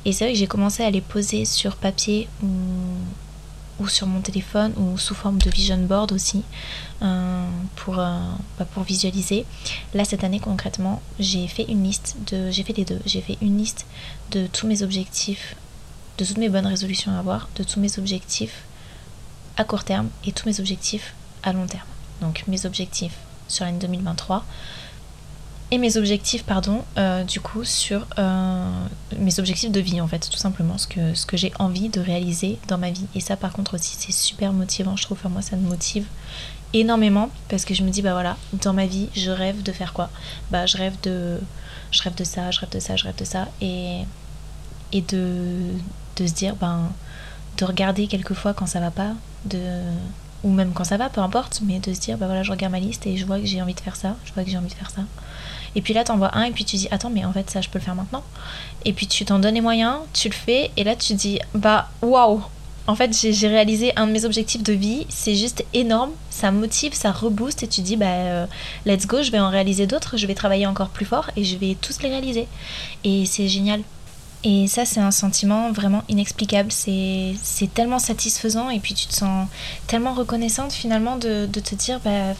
Et 0.05 0.11
c'est 0.11 0.25
vrai 0.25 0.33
que 0.33 0.39
j'ai 0.39 0.47
commencé 0.47 0.83
à 0.83 0.89
les 0.89 1.01
poser 1.01 1.45
sur 1.45 1.75
papier 1.75 2.27
ou 2.43 2.47
ou 3.79 3.87
sur 3.87 4.07
mon 4.07 4.21
téléphone 4.21 4.73
ou 4.77 4.97
sous 4.97 5.15
forme 5.15 5.37
de 5.39 5.49
vision 5.49 5.77
board 5.77 6.11
aussi 6.11 6.43
euh, 7.01 7.45
pour, 7.75 7.99
euh, 7.99 8.19
bah, 8.57 8.65
pour 8.73 8.83
visualiser. 8.83 9.45
Là 9.93 10.05
cette 10.05 10.23
année 10.23 10.39
concrètement 10.39 11.01
j'ai 11.19 11.47
fait 11.47 11.63
une 11.63 11.83
liste 11.83 12.15
de. 12.31 12.51
J'ai 12.51 12.63
fait 12.63 12.73
les 12.73 12.85
deux. 12.85 12.99
J'ai 13.05 13.21
fait 13.21 13.37
une 13.41 13.57
liste 13.57 13.85
de 14.31 14.47
tous 14.47 14.67
mes 14.67 14.83
objectifs, 14.83 15.55
de 16.17 16.25
toutes 16.25 16.37
mes 16.37 16.49
bonnes 16.49 16.67
résolutions 16.67 17.11
à 17.11 17.19
avoir, 17.19 17.49
de 17.55 17.63
tous 17.63 17.79
mes 17.79 17.97
objectifs 17.99 18.63
à 19.57 19.63
court 19.63 19.83
terme 19.83 20.09
et 20.25 20.31
tous 20.31 20.47
mes 20.47 20.59
objectifs 20.59 21.13
à 21.43 21.53
long 21.53 21.67
terme. 21.67 21.87
Donc 22.21 22.43
mes 22.47 22.65
objectifs 22.65 23.17
sur 23.47 23.65
l'année 23.65 23.79
2023 23.79 24.45
et 25.73 25.79
mes 25.79 25.97
objectifs, 25.97 26.43
pardon, 26.43 26.83
euh, 26.99 27.23
du 27.23 27.39
coup, 27.39 27.63
sur 27.63 28.05
euh, 28.19 28.85
mes 29.17 29.39
objectifs 29.39 29.71
de 29.71 29.79
vie, 29.79 30.01
en 30.01 30.07
fait, 30.07 30.29
tout 30.29 30.37
simplement, 30.37 30.77
ce 30.77 30.85
que, 30.85 31.15
ce 31.15 31.25
que 31.25 31.35
j'ai 31.35 31.51
envie 31.57 31.89
de 31.89 31.99
réaliser 31.99 32.59
dans 32.67 32.77
ma 32.77 32.91
vie. 32.91 33.07
Et 33.15 33.19
ça, 33.19 33.37
par 33.37 33.53
contre, 33.53 33.73
aussi, 33.73 33.95
c'est 33.97 34.11
super 34.11 34.53
motivant, 34.53 34.95
je 34.95 35.01
trouve. 35.01 35.17
Enfin, 35.17 35.29
moi, 35.29 35.41
ça 35.41 35.55
me 35.55 35.67
motive 35.67 36.05
énormément 36.73 37.31
parce 37.49 37.65
que 37.65 37.73
je 37.73 37.81
me 37.81 37.89
dis, 37.89 38.03
bah 38.03 38.11
voilà, 38.11 38.37
dans 38.61 38.73
ma 38.73 38.85
vie, 38.85 39.09
je 39.15 39.31
rêve 39.31 39.63
de 39.63 39.71
faire 39.71 39.93
quoi? 39.93 40.11
Bah, 40.51 40.67
je 40.67 40.77
rêve 40.77 40.93
de, 41.01 41.39
je 41.89 42.03
rêve 42.03 42.13
de 42.13 42.23
ça, 42.23 42.51
je 42.51 42.59
rêve 42.59 42.69
de 42.69 42.79
ça, 42.79 42.95
je 42.95 43.05
rêve 43.05 43.15
de 43.15 43.25
ça. 43.25 43.47
Et, 43.59 44.01
et 44.91 45.01
de, 45.01 45.57
de 46.17 46.27
se 46.27 46.33
dire, 46.33 46.55
ben, 46.55 46.91
de 47.57 47.65
regarder 47.65 48.05
quelquefois 48.05 48.53
quand 48.53 48.67
ça 48.67 48.79
va 48.79 48.91
pas, 48.91 49.13
de 49.45 49.57
ou 50.43 50.51
même 50.51 50.73
quand 50.73 50.83
ça 50.83 50.97
va, 50.97 51.09
peu 51.09 51.21
importe, 51.21 51.61
mais 51.65 51.79
de 51.79 51.93
se 51.93 51.99
dire, 51.99 52.17
bah 52.17 52.25
voilà, 52.25 52.43
je 52.43 52.51
regarde 52.51 52.71
ma 52.71 52.79
liste 52.79 53.07
et 53.07 53.17
je 53.17 53.25
vois 53.25 53.39
que 53.39 53.45
j'ai 53.45 53.61
envie 53.61 53.73
de 53.73 53.79
faire 53.79 53.95
ça, 53.95 54.17
je 54.25 54.33
vois 54.33 54.43
que 54.43 54.49
j'ai 54.49 54.57
envie 54.57 54.67
de 54.67 54.73
faire 54.73 54.91
ça. 54.91 55.01
Et 55.75 55.81
puis 55.81 55.93
là, 55.93 56.03
t'en 56.03 56.17
vois 56.17 56.35
un 56.37 56.43
et 56.43 56.51
puis 56.51 56.65
tu 56.65 56.75
dis, 56.75 56.87
attends, 56.91 57.09
mais 57.09 57.25
en 57.25 57.33
fait, 57.33 57.49
ça, 57.49 57.61
je 57.61 57.69
peux 57.69 57.79
le 57.79 57.83
faire 57.83 57.95
maintenant. 57.95 58.23
Et 58.85 58.93
puis 58.93 59.07
tu 59.07 59.25
t'en 59.25 59.39
donnes 59.39 59.55
les 59.55 59.61
moyens, 59.61 59.97
tu 60.13 60.29
le 60.29 60.33
fais, 60.33 60.71
et 60.77 60.83
là, 60.83 60.95
tu 60.95 61.13
dis, 61.13 61.39
bah 61.55 61.89
waouh, 62.01 62.41
en 62.85 62.95
fait, 62.95 63.15
j'ai 63.15 63.47
réalisé 63.47 63.93
un 63.95 64.07
de 64.07 64.11
mes 64.11 64.25
objectifs 64.25 64.61
de 64.61 64.73
vie, 64.73 65.05
c'est 65.07 65.35
juste 65.35 65.63
énorme, 65.73 66.11
ça 66.29 66.51
motive, 66.51 66.93
ça 66.93 67.11
rebooste, 67.11 67.63
et 67.63 67.67
tu 67.67 67.81
dis, 67.81 67.95
bah 67.95 68.05
euh, 68.07 68.45
let's 68.85 69.07
go, 69.07 69.23
je 69.23 69.31
vais 69.31 69.39
en 69.39 69.49
réaliser 69.49 69.87
d'autres, 69.87 70.17
je 70.17 70.27
vais 70.27 70.35
travailler 70.35 70.67
encore 70.67 70.89
plus 70.89 71.05
fort 71.05 71.31
et 71.37 71.45
je 71.45 71.55
vais 71.55 71.77
tous 71.79 72.01
les 72.01 72.09
réaliser. 72.09 72.47
Et 73.05 73.25
c'est 73.25 73.47
génial. 73.47 73.81
Et 74.45 74.67
ça, 74.67 74.85
c'est 74.85 74.99
un 74.99 75.11
sentiment 75.11 75.71
vraiment 75.71 76.03
inexplicable. 76.09 76.69
C'est 76.71 77.73
tellement 77.73 77.99
satisfaisant 77.99 78.69
et 78.69 78.79
puis 78.79 78.93
tu 78.93 79.07
te 79.07 79.13
sens 79.13 79.47
tellement 79.87 80.13
reconnaissante 80.13 80.73
finalement 80.73 81.15
de, 81.15 81.45
te 81.45 81.75
dire, 81.75 82.01
bah, 82.01 82.33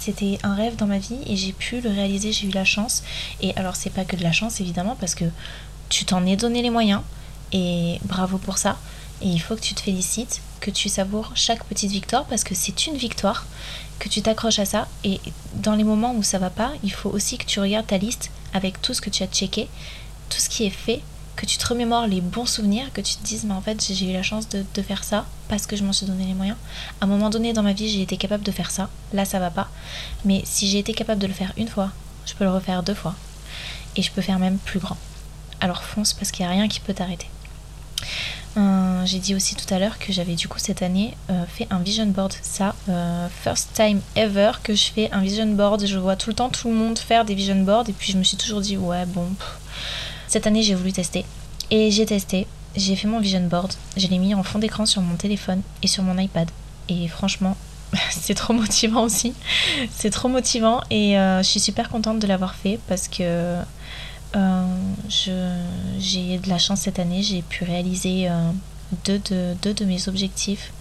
c'était 0.00 0.38
un 0.44 0.54
rêve 0.54 0.76
dans 0.76 0.86
ma 0.86 0.98
vie 0.98 1.18
et 1.26 1.36
j'ai 1.36 1.52
pu 1.52 1.80
le 1.80 1.90
réaliser, 1.90 2.30
j'ai 2.30 2.46
eu 2.46 2.52
la 2.52 2.64
chance. 2.64 3.02
Et 3.42 3.52
alors, 3.56 3.74
c'est 3.74 3.90
pas 3.90 4.04
que 4.04 4.14
de 4.14 4.22
la 4.22 4.30
chance 4.30 4.60
évidemment 4.60 4.96
parce 5.00 5.16
que 5.16 5.24
tu 5.88 6.04
t'en 6.04 6.24
es 6.24 6.36
donné 6.36 6.62
les 6.62 6.70
moyens 6.70 7.02
et 7.52 7.98
bravo 8.04 8.38
pour 8.38 8.58
ça. 8.58 8.76
Et 9.20 9.28
il 9.28 9.40
faut 9.40 9.56
que 9.56 9.60
tu 9.60 9.74
te 9.74 9.80
félicites, 9.80 10.40
que 10.60 10.70
tu 10.70 10.88
savoures 10.88 11.32
chaque 11.34 11.64
petite 11.64 11.90
victoire 11.90 12.26
parce 12.26 12.44
que 12.44 12.54
c'est 12.54 12.86
une 12.86 12.96
victoire, 12.96 13.46
que 13.98 14.08
tu 14.08 14.22
t'accroches 14.22 14.60
à 14.60 14.66
ça. 14.66 14.86
Et 15.02 15.20
dans 15.54 15.74
les 15.74 15.84
moments 15.84 16.14
où 16.14 16.22
ça 16.22 16.38
va 16.38 16.50
pas, 16.50 16.72
il 16.84 16.92
faut 16.92 17.10
aussi 17.10 17.38
que 17.38 17.44
tu 17.44 17.58
regardes 17.58 17.88
ta 17.88 17.98
liste 17.98 18.30
avec 18.52 18.80
tout 18.80 18.94
ce 18.94 19.00
que 19.00 19.10
tu 19.10 19.24
as 19.24 19.26
checké, 19.26 19.68
tout 20.28 20.38
ce 20.38 20.48
qui 20.48 20.64
est 20.64 20.70
fait 20.70 21.00
que 21.36 21.46
tu 21.46 21.58
te 21.58 21.66
remémores 21.66 22.06
les 22.06 22.20
bons 22.20 22.46
souvenirs, 22.46 22.92
que 22.92 23.00
tu 23.00 23.16
te 23.16 23.24
dises, 23.24 23.44
mais 23.44 23.54
en 23.54 23.60
fait, 23.60 23.82
j'ai 23.90 24.10
eu 24.10 24.12
la 24.12 24.22
chance 24.22 24.48
de, 24.48 24.64
faire 24.82 25.04
ça 25.04 25.26
parce 25.48 25.66
que 25.66 25.76
je 25.76 25.84
m'en 25.84 25.92
suis 25.92 26.06
donné 26.06 26.26
les 26.26 26.34
moyens. 26.34 26.56
À 27.00 27.04
un 27.04 27.08
moment 27.08 27.30
donné 27.30 27.52
dans 27.52 27.62
ma 27.62 27.72
vie, 27.72 27.88
j'ai 27.88 28.02
été 28.02 28.16
capable 28.16 28.44
de 28.44 28.52
faire 28.52 28.70
ça. 28.70 28.88
Là, 29.12 29.24
ça 29.24 29.38
va 29.38 29.50
pas. 29.50 29.68
Mais 30.24 30.42
si 30.44 30.68
j'ai 30.68 30.78
été 30.78 30.92
capable 30.94 31.20
de 31.20 31.26
le 31.26 31.32
faire 31.32 31.52
une 31.56 31.68
fois, 31.68 31.90
je 32.26 32.34
peux 32.34 32.44
le 32.44 32.50
refaire 32.50 32.82
deux 32.82 32.94
fois. 32.94 33.14
Et 33.96 34.02
je 34.02 34.10
peux 34.10 34.22
faire 34.22 34.38
même 34.38 34.58
plus 34.58 34.80
grand. 34.80 34.96
Alors 35.60 35.82
fonce 35.82 36.12
parce 36.12 36.30
qu'il 36.30 36.44
n'y 36.44 36.50
a 36.50 36.54
rien 36.54 36.68
qui 36.68 36.80
peut 36.80 36.94
t'arrêter. 36.94 37.28
Euh, 38.56 39.04
j'ai 39.04 39.18
dit 39.18 39.34
aussi 39.34 39.56
tout 39.56 39.72
à 39.74 39.78
l'heure 39.80 39.98
que 39.98 40.12
j'avais 40.12 40.36
du 40.36 40.46
coup 40.46 40.58
cette 40.58 40.82
année 40.82 41.16
euh, 41.30 41.44
fait 41.46 41.66
un 41.70 41.78
vision 41.78 42.06
board. 42.06 42.32
Ça, 42.42 42.74
euh, 42.88 43.28
first 43.42 43.70
time 43.74 44.00
ever 44.14 44.52
que 44.62 44.74
je 44.74 44.92
fais 44.92 45.10
un 45.10 45.20
vision 45.20 45.46
board. 45.46 45.84
Je 45.86 45.98
vois 45.98 46.16
tout 46.16 46.30
le 46.30 46.34
temps 46.34 46.50
tout 46.50 46.68
le 46.68 46.74
monde 46.74 46.98
faire 46.98 47.24
des 47.24 47.34
vision 47.34 47.56
boards 47.62 47.88
et 47.88 47.92
puis 47.92 48.12
je 48.12 48.18
me 48.18 48.22
suis 48.22 48.36
toujours 48.36 48.60
dit 48.60 48.76
ouais 48.76 49.06
bon. 49.06 49.28
Cette 50.34 50.48
année, 50.48 50.64
j'ai 50.64 50.74
voulu 50.74 50.92
tester. 50.92 51.24
Et 51.70 51.92
j'ai 51.92 52.06
testé. 52.06 52.48
J'ai 52.74 52.96
fait 52.96 53.06
mon 53.06 53.20
vision 53.20 53.46
board. 53.46 53.72
Je 53.96 54.08
l'ai 54.08 54.18
mis 54.18 54.34
en 54.34 54.42
fond 54.42 54.58
d'écran 54.58 54.84
sur 54.84 55.00
mon 55.00 55.14
téléphone 55.14 55.62
et 55.80 55.86
sur 55.86 56.02
mon 56.02 56.18
iPad. 56.18 56.50
Et 56.88 57.06
franchement, 57.06 57.56
c'est 58.10 58.34
trop 58.34 58.52
motivant 58.52 59.04
aussi. 59.04 59.32
C'est 59.96 60.10
trop 60.10 60.26
motivant 60.26 60.80
et 60.90 61.16
euh, 61.16 61.38
je 61.38 61.48
suis 61.48 61.60
super 61.60 61.88
contente 61.88 62.18
de 62.18 62.26
l'avoir 62.26 62.56
fait 62.56 62.80
parce 62.88 63.06
que 63.06 63.60
euh, 64.34 64.66
j'ai 66.00 66.38
de 66.38 66.48
la 66.48 66.58
chance 66.58 66.80
cette 66.80 66.98
année. 66.98 67.22
J'ai 67.22 67.42
pu 67.42 67.62
réaliser 67.62 68.28
euh, 68.28 68.50
deux, 69.04 69.20
de, 69.30 69.54
deux 69.62 69.72
de 69.72 69.84
mes 69.84 70.08
objectifs 70.08 70.72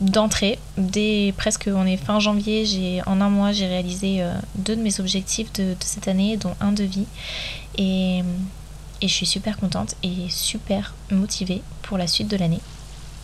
d'entrée. 0.00 0.58
Dès 0.78 1.34
presque, 1.36 1.68
on 1.72 1.86
est 1.86 1.96
fin 1.96 2.20
janvier, 2.20 3.02
en 3.06 3.20
un 3.20 3.28
mois, 3.28 3.52
j'ai 3.52 3.66
réalisé 3.66 4.24
deux 4.56 4.76
de 4.76 4.82
mes 4.82 5.00
objectifs 5.00 5.52
de, 5.52 5.74
de, 5.74 5.76
cette 5.80 6.08
année, 6.08 6.36
dont 6.36 6.54
un 6.60 6.72
de 6.72 6.84
vie. 6.84 7.06
Et, 7.78 8.22
je 9.02 9.06
suis 9.06 9.26
super 9.26 9.56
contente 9.56 9.94
et 10.02 10.28
super 10.28 10.94
motivée 11.10 11.62
pour 11.82 11.96
la 11.96 12.06
suite 12.06 12.28
de 12.28 12.36
l'année. 12.36 12.60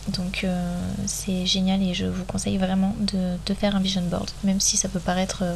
Donc 0.09 0.43
euh, 0.43 0.79
c'est 1.05 1.45
génial 1.45 1.83
et 1.83 1.93
je 1.93 2.05
vous 2.05 2.23
conseille 2.23 2.57
vraiment 2.57 2.95
de, 2.99 3.53
faire 3.53 3.75
un 3.75 3.79
vision 3.79 4.01
board, 4.01 4.29
même 4.43 4.59
si 4.59 4.77
ça 4.77 4.87
peut 4.87 4.99
paraître 4.99 5.39
euh, 5.43 5.55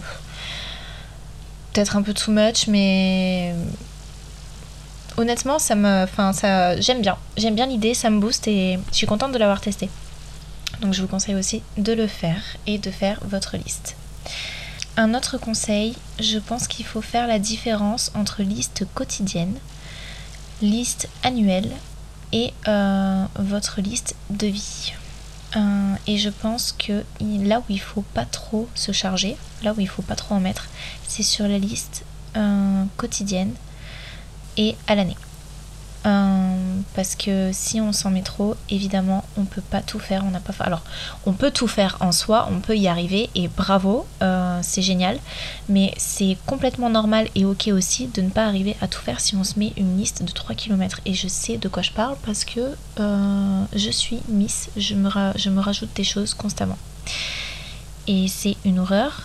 peut-être 1.72 1.96
un 1.96 2.02
peu 2.02 2.14
too 2.14 2.32
much, 2.32 2.68
mais 2.68 3.56
honnêtement 5.18 5.58
ça 5.58 5.76
me, 5.76 6.04
enfin 6.04 6.34
ça, 6.34 6.80
j'aime 6.80 7.02
bien, 7.02 7.18
j'aime 7.38 7.56
bien 7.56 7.66
l'idée, 7.66 7.94
ça 7.94 8.10
me 8.10 8.20
booste 8.20 8.48
et 8.48 8.78
je 8.92 8.98
suis 8.98 9.08
contente 9.08 9.32
de 9.32 9.38
l'avoir 9.38 9.62
testé. 9.62 9.90
Donc 10.80 10.94
je 10.94 11.02
vous 11.02 11.08
conseille 11.08 11.36
aussi 11.36 11.62
de 11.78 11.94
le 11.94 12.08
faire 12.08 12.42
et 12.66 12.78
de 12.78 12.90
faire 12.90 13.20
votre 13.24 13.58
liste. 13.58 13.96
Un 14.98 15.14
autre 15.14 15.38
conseil, 15.38 15.96
je 16.20 16.38
pense 16.38 16.68
qu'il 16.68 16.86
faut 16.86 17.02
faire 17.02 17.28
la 17.28 17.40
différence 17.40 18.12
entre 18.14 18.44
liste 18.44 18.86
quotidienne, 18.94 19.56
liste 20.62 21.08
annuelle 21.24 21.72
et 22.34 22.54
euh, 22.68 23.26
votre 23.36 23.82
liste 23.82 24.16
de 24.30 24.48
vie. 24.48 24.94
Euh, 25.56 25.94
et 26.08 26.18
je 26.18 26.30
pense 26.30 26.72
que 26.72 27.04
là 27.22 27.60
où 27.60 27.64
il 27.70 27.80
faut 27.80 28.04
pas 28.14 28.26
trop 28.26 28.70
se 28.76 28.92
charger, 28.92 29.38
là 29.64 29.74
où 29.74 29.80
il 29.80 29.88
faut 29.88 30.02
pas 30.02 30.16
trop 30.16 30.36
en 30.36 30.40
mettre, 30.40 30.68
c'est 31.08 31.24
sur 31.24 31.48
la 31.48 31.58
liste 31.58 32.04
euh, 32.38 32.84
quotidienne 32.98 33.54
et 34.58 34.76
à 34.88 34.96
l'année. 34.96 35.18
Euh, 36.06 36.80
parce 36.96 37.16
que 37.16 37.52
si 37.54 37.80
on 37.80 37.94
s'en 37.94 38.10
met 38.10 38.24
trop, 38.24 38.56
évidemment, 38.70 39.24
on 39.38 39.46
peut 39.46 39.62
pas 39.62 39.82
tout 39.82 40.00
faire. 40.00 40.24
On 40.26 40.32
n'a 40.32 40.40
pas. 40.40 40.54
Alors, 40.64 40.82
on 41.26 41.34
peut 41.34 41.52
tout 41.52 41.68
faire 41.68 41.98
en 42.00 42.12
soi, 42.12 42.48
on 42.52 42.60
peut 42.60 42.76
y 42.76 42.88
arriver 42.88 43.30
et 43.36 43.48
bravo, 43.48 44.06
euh, 44.22 44.60
c'est 44.64 44.82
génial. 44.82 45.20
Mais 45.70 45.94
c'est 45.98 46.38
complètement 46.46 46.90
normal 46.90 47.28
et 47.36 47.46
ok 47.46 47.70
aussi 47.74 48.08
de 48.08 48.22
ne 48.22 48.30
pas 48.30 48.46
arriver 48.46 48.76
à 48.82 48.88
tout 48.88 49.02
faire 49.02 49.20
si 49.20 49.36
on 49.36 49.44
se 49.44 49.60
met 49.60 49.74
une 49.78 49.98
liste 49.98 50.24
de 50.24 50.32
3 50.32 50.56
km. 50.56 51.00
Et 51.06 51.14
je 51.14 51.28
sais 51.28 51.58
de 51.58 51.68
quoi 51.68 51.84
je 51.84 51.92
parle 51.92 52.16
parce 52.26 52.46
que 52.46 52.76
euh, 53.00 53.64
je 53.74 53.90
suis 53.92 54.20
Miss, 54.28 54.70
je 54.78 54.96
me, 54.96 55.10
je 55.36 55.50
me 55.50 55.62
rajoute 55.62 55.90
des 55.96 56.04
choses 56.04 56.34
constamment. 56.34 56.78
Et 58.08 58.28
c'est 58.28 58.58
une 58.66 58.80
horreur, 58.80 59.22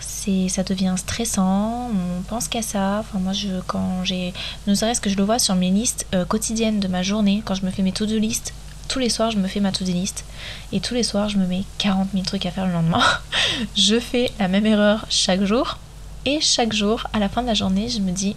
ça 0.49 0.63
devient 0.63 0.95
stressant, 0.97 1.91
on 1.91 2.23
pense 2.23 2.49
qu'à 2.49 2.63
ça. 2.63 2.99
Enfin 3.01 3.19
moi 3.19 3.33
je 3.33 3.61
quand 3.67 4.05
j'ai 4.05 4.33
ne 4.67 4.75
serait-ce 4.75 5.01
que 5.01 5.11
je 5.11 5.17
le 5.17 5.25
vois 5.25 5.39
sur 5.39 5.55
mes 5.55 5.71
listes 5.71 6.07
euh, 6.15 6.25
quotidiennes 6.25 6.81
de 6.81 6.89
ma 6.89 7.03
journée, 7.03 7.43
quand 7.45 7.55
je 7.55 7.65
me 7.65 7.71
fais 7.71 7.83
mes 7.83 7.93
to-do 7.93 8.19
list, 8.19 8.53
tous 8.89 8.99
les 8.99 9.09
soirs 9.09 9.31
je 9.31 9.39
me 9.39 9.49
fais 9.49 9.61
ma 9.61 9.73
to-do 9.73 9.93
list 9.93 10.25
et 10.73 10.81
tous 10.81 10.95
les 10.95 11.03
soirs 11.03 11.29
je 11.29 11.39
me 11.39 11.47
mets 11.47 11.65
40 11.79 12.09
000 12.13 12.25
trucs 12.25 12.47
à 12.47 12.51
faire 12.51 12.67
le 12.67 12.73
lendemain. 12.73 13.03
je 13.77 14.01
fais 14.01 14.31
la 14.39 14.49
même 14.49 14.67
erreur 14.67 15.07
chaque 15.09 15.45
jour 15.45 15.79
et 16.25 16.41
chaque 16.41 16.73
jour 16.73 17.07
à 17.13 17.19
la 17.19 17.29
fin 17.29 17.43
de 17.43 17.47
la 17.47 17.55
journée, 17.55 17.89
je 17.89 18.01
me 18.01 18.11
dis 18.11 18.37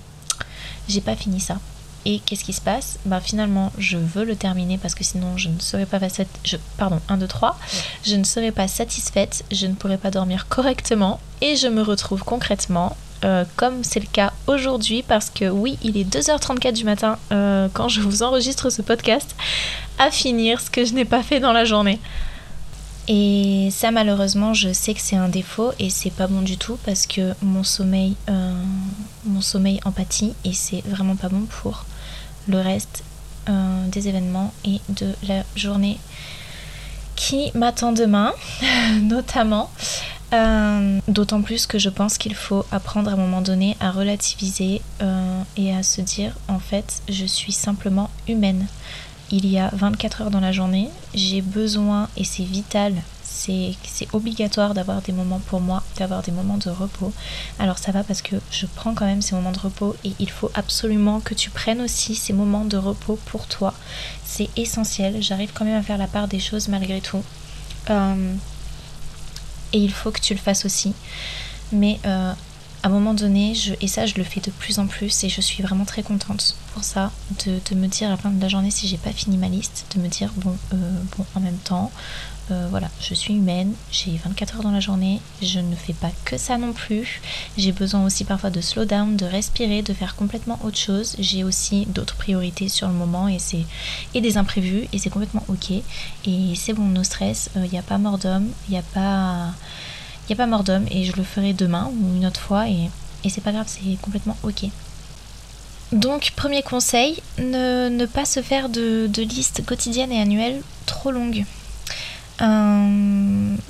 j'ai 0.88 1.02
pas 1.02 1.16
fini 1.16 1.40
ça. 1.40 1.58
Et 2.06 2.20
qu'est-ce 2.20 2.44
qui 2.44 2.54
se 2.54 2.62
passe 2.62 2.98
Bah 3.06 3.20
finalement, 3.20 3.72
je 3.78 3.98
veux 3.98 4.24
le 4.24 4.36
terminer 4.36 4.78
parce 4.78 4.96
que 4.96 5.04
sinon 5.04 5.38
je 5.38 5.50
ne 5.50 5.60
serais 5.60 5.86
pas 5.86 6.00
je, 6.44 6.58
pardon, 6.78 7.00
1 7.10 7.18
2 7.18 7.28
3, 7.28 7.60
je 8.06 8.16
ne 8.16 8.24
serais 8.24 8.52
pas 8.52 8.68
satisfaite, 8.68 9.44
je 9.52 9.68
ne 9.68 9.74
pourrais 9.74 9.98
pas 9.98 10.12
dormir 10.12 10.48
correctement 10.48 11.20
et 11.42 11.56
je 11.56 11.68
me 11.68 11.82
retrouve 11.82 12.24
concrètement 12.24 12.96
euh, 13.26 13.44
comme 13.58 13.84
c'est 13.84 14.00
le 14.00 14.08
cas 14.12 14.32
aujourd'hui 14.48 15.04
parce 15.04 15.30
que 15.30 15.50
oui, 15.50 15.78
il 15.84 15.98
est 15.98 16.06
2h34 16.06 16.72
du 16.72 16.86
matin 16.86 17.18
euh, 17.34 17.68
quand 17.74 17.90
je 17.90 18.00
vous 18.00 18.24
enregistre 18.24 18.70
ce 18.70 18.82
podcast 18.82 19.36
à 19.98 20.10
finir 20.10 20.62
ce 20.62 20.70
que 20.70 20.86
je 20.86 20.94
n'ai 20.94 21.04
pas 21.06 21.22
fait 21.22 21.42
dans 21.42 21.52
la 21.52 21.66
journée. 21.66 22.00
Et 23.12 23.70
ça 23.72 23.90
malheureusement 23.90 24.54
je 24.54 24.72
sais 24.72 24.94
que 24.94 25.02
c'est 25.02 25.16
un 25.16 25.30
défaut 25.30 25.72
et 25.80 25.90
c'est 25.90 26.12
pas 26.12 26.28
bon 26.28 26.44
du 26.44 26.58
tout 26.58 26.78
parce 26.86 27.08
que 27.08 27.34
mon 27.42 27.64
sommeil, 27.64 28.16
euh, 28.30 28.54
mon 29.26 29.42
sommeil 29.42 29.80
empathie 29.84 30.34
et 30.46 30.54
c'est 30.54 30.84
vraiment 30.86 31.16
pas 31.16 31.28
bon 31.28 31.42
pour 31.50 31.86
le 32.48 32.60
reste 32.60 33.04
euh, 33.50 33.88
des 33.88 34.10
événements 34.10 34.54
et 34.64 34.80
de 34.90 35.08
la 35.28 35.44
journée 35.56 35.98
qui 37.16 37.52
m'attend 37.56 37.92
demain 37.94 38.32
notamment. 39.02 39.72
Euh, 40.32 41.00
d'autant 41.08 41.42
plus 41.42 41.66
que 41.66 41.80
je 41.80 41.90
pense 41.90 42.20
qu'il 42.20 42.36
faut 42.36 42.64
apprendre 42.72 43.10
à 43.10 43.14
un 43.14 43.18
moment 43.18 43.42
donné 43.42 43.76
à 43.80 43.90
relativiser 43.90 44.80
et 45.58 45.76
à 45.76 45.82
se 45.82 46.02
dire 46.02 46.34
en 46.48 46.60
fait 46.60 47.02
je 47.10 47.26
suis 47.26 47.52
simplement 47.52 48.12
humaine 48.28 48.68
il 49.32 49.46
y 49.46 49.58
a 49.58 49.70
24 49.74 50.22
heures 50.22 50.32
dans 50.32 50.40
la 50.40 50.52
journée, 50.52 50.90
j'ai 51.14 51.42
besoin, 51.42 52.10
et 52.18 52.24
c'est 52.24 52.44
vital, 52.44 52.94
c'est 53.24 54.08
obligatoire 54.14 54.74
d'avoir 54.74 55.02
des 55.02 55.12
moments 55.12 55.40
pour 55.40 55.62
moi, 55.62 55.84
d'avoir 55.98 56.22
des 56.22 56.32
moments 56.32 56.58
de 56.58 56.70
repos. 56.70 57.14
Alors 57.58 57.78
ça 57.78 57.92
va 57.92 58.04
parce 58.04 58.22
que 58.22 58.36
je 58.52 58.66
prends 58.66 58.94
quand 58.94 59.06
même 59.06 59.22
ces 59.22 59.36
moments 59.36 59.52
de 59.52 59.60
repos 59.60 59.96
et 60.04 60.12
il 60.20 60.30
faut 60.30 60.52
absolument 60.56 61.20
que 61.20 61.34
tu 61.34 61.50
prennes 61.50 61.82
aussi 61.82 62.16
ces 62.16 62.34
moments 62.34 62.66
de 62.66 62.78
repos 62.78 63.18
pour 63.26 63.48
toi. 63.48 63.74
C'est 64.26 64.50
essentiel, 64.58 65.22
j'arrive 65.22 65.52
quand 65.54 65.66
même 65.66 65.80
à 65.80 65.84
faire 65.84 65.98
la 65.98 66.08
part 66.08 66.28
des 66.28 66.40
choses 66.40 66.68
malgré 66.68 67.02
tout. 67.02 67.24
Euh, 67.90 68.34
et 69.74 69.78
il 69.78 69.92
faut 69.92 70.12
que 70.12 70.20
tu 70.20 70.34
le 70.34 70.40
fasses 70.40 70.66
aussi. 70.66 70.94
Mais 71.72 72.00
euh, 72.06 72.34
à 72.84 72.88
un 72.88 72.92
moment 72.92 73.14
donné, 73.14 73.54
et 73.82 73.88
ça 73.88 74.06
je 74.06 74.16
le 74.16 74.24
fais 74.24 74.40
de 74.40 74.52
plus 74.52 74.80
en 74.80 74.88
plus 74.88 75.24
et 75.24 75.30
je 75.30 75.42
suis 75.42 75.62
vraiment 75.62 75.86
très 75.86 76.04
contente 76.04 76.56
pour 76.74 76.84
ça, 76.84 77.12
de, 77.46 77.76
me 77.76 77.88
dire 77.88 78.08
à 78.08 78.12
la 78.12 78.18
fin 78.18 78.30
de 78.30 78.42
la 78.42 78.48
journée 78.48 78.72
si 78.72 78.88
j'ai 78.88 78.98
pas 78.98 79.12
fini 79.12 79.38
ma 79.38 79.50
liste, 79.50 79.86
de 79.96 80.02
me 80.02 80.08
dire 80.08 80.32
bon, 80.38 80.56
euh, 80.74 80.78
bon 81.18 81.26
en 81.36 81.40
même 81.42 81.58
temps, 81.58 81.92
euh, 82.52 82.68
voilà, 82.70 82.90
je 83.02 83.14
suis 83.14 83.36
humaine, 83.36 83.74
j'ai 83.92 84.12
24 84.24 84.58
heures 84.58 84.64
dans 84.64 84.72
la 84.72 84.80
journée, 84.80 85.20
je 85.42 85.60
ne 85.60 85.76
fais 85.76 85.94
pas 85.94 86.12
que 86.26 86.38
ça 86.38 86.58
non 86.58 86.72
plus, 86.72 87.22
j'ai 87.58 87.74
besoin 87.74 88.06
aussi 88.06 88.24
parfois 88.24 88.50
de 88.50 88.62
slow 88.62 88.86
down, 88.86 89.18
de 89.18 89.26
respirer, 89.26 89.82
de 89.82 89.94
faire 89.94 90.16
complètement 90.16 90.58
autre 90.64 90.78
chose, 90.78 91.16
j'ai 91.20 91.44
aussi 91.44 91.86
d'autres 91.88 92.16
priorités 92.16 92.70
sur 92.70 92.88
le 92.88 92.94
moment 92.94 93.28
et, 93.28 93.40
c'est, 93.40 93.66
et 94.14 94.22
des 94.22 94.38
imprévus 94.38 94.88
et 94.94 95.00
c'est 95.00 95.10
complètement 95.10 95.44
ok. 95.50 95.72
Et 96.26 96.56
c'est 96.56 96.74
bon, 96.74 96.86
no 96.86 97.04
stress, 97.04 97.50
il 97.56 97.70
n'y 97.70 97.78
a 97.78 97.84
pas 97.84 97.98
mort 97.98 98.18
d'homme, 98.18 98.48
il 98.68 98.72
n'y 98.72 98.78
a 98.78 98.84
pas 98.84 99.54
n'y 100.30 100.42
a 100.42 100.44
pas 100.44 100.50
mort 100.50 100.64
d'homme 100.64 100.86
et 100.92 101.04
je 101.06 101.16
le 101.16 101.24
ferai 101.24 101.54
demain 101.54 101.92
ou 102.00 102.16
une 102.16 102.26
autre 102.26 102.42
fois 102.42 102.68
et, 102.68 102.90
c'est 103.30 103.44
pas 103.44 103.52
grave, 103.52 103.68
c'est 103.68 104.00
complètement 104.02 104.38
ok. 104.44 104.66
Donc, 105.92 106.32
premier 106.36 106.62
conseil, 106.62 107.22
ne, 107.40 108.06
pas 108.06 108.26
se 108.26 108.42
faire 108.42 108.70
de, 108.70 109.08
de 109.08 109.24
listes 109.24 109.66
quotidiennes 109.66 110.12
et 110.12 110.22
annuelles 110.22 110.62
trop 110.86 111.12
longues. 111.12 111.46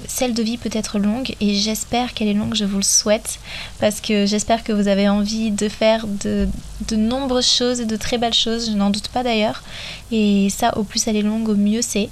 Celle 0.07 0.33
de 0.33 0.43
vie 0.43 0.57
peut 0.57 0.69
être 0.73 0.99
longue 0.99 1.35
et 1.39 1.55
j'espère 1.55 2.13
qu'elle 2.13 2.27
est 2.27 2.33
longue, 2.33 2.53
je 2.53 2.65
vous 2.65 2.77
le 2.77 2.83
souhaite, 2.83 3.39
parce 3.79 3.99
que 4.01 4.25
j'espère 4.25 4.63
que 4.63 4.71
vous 4.71 4.87
avez 4.87 5.09
envie 5.09 5.49
de 5.49 5.69
faire 5.69 6.05
de, 6.07 6.47
de 6.87 6.95
nombreuses 6.95 7.49
choses 7.49 7.79
et 7.79 7.85
de 7.85 7.95
très 7.95 8.17
belles 8.17 8.33
choses, 8.33 8.69
je 8.69 8.75
n'en 8.75 8.89
doute 8.89 9.07
pas 9.07 9.23
d'ailleurs. 9.23 9.63
Et 10.11 10.49
ça, 10.49 10.77
au 10.77 10.83
plus 10.83 11.07
elle 11.07 11.15
est 11.15 11.23
longue, 11.23 11.49
au 11.49 11.55
mieux 11.55 11.81
c'est. 11.81 12.09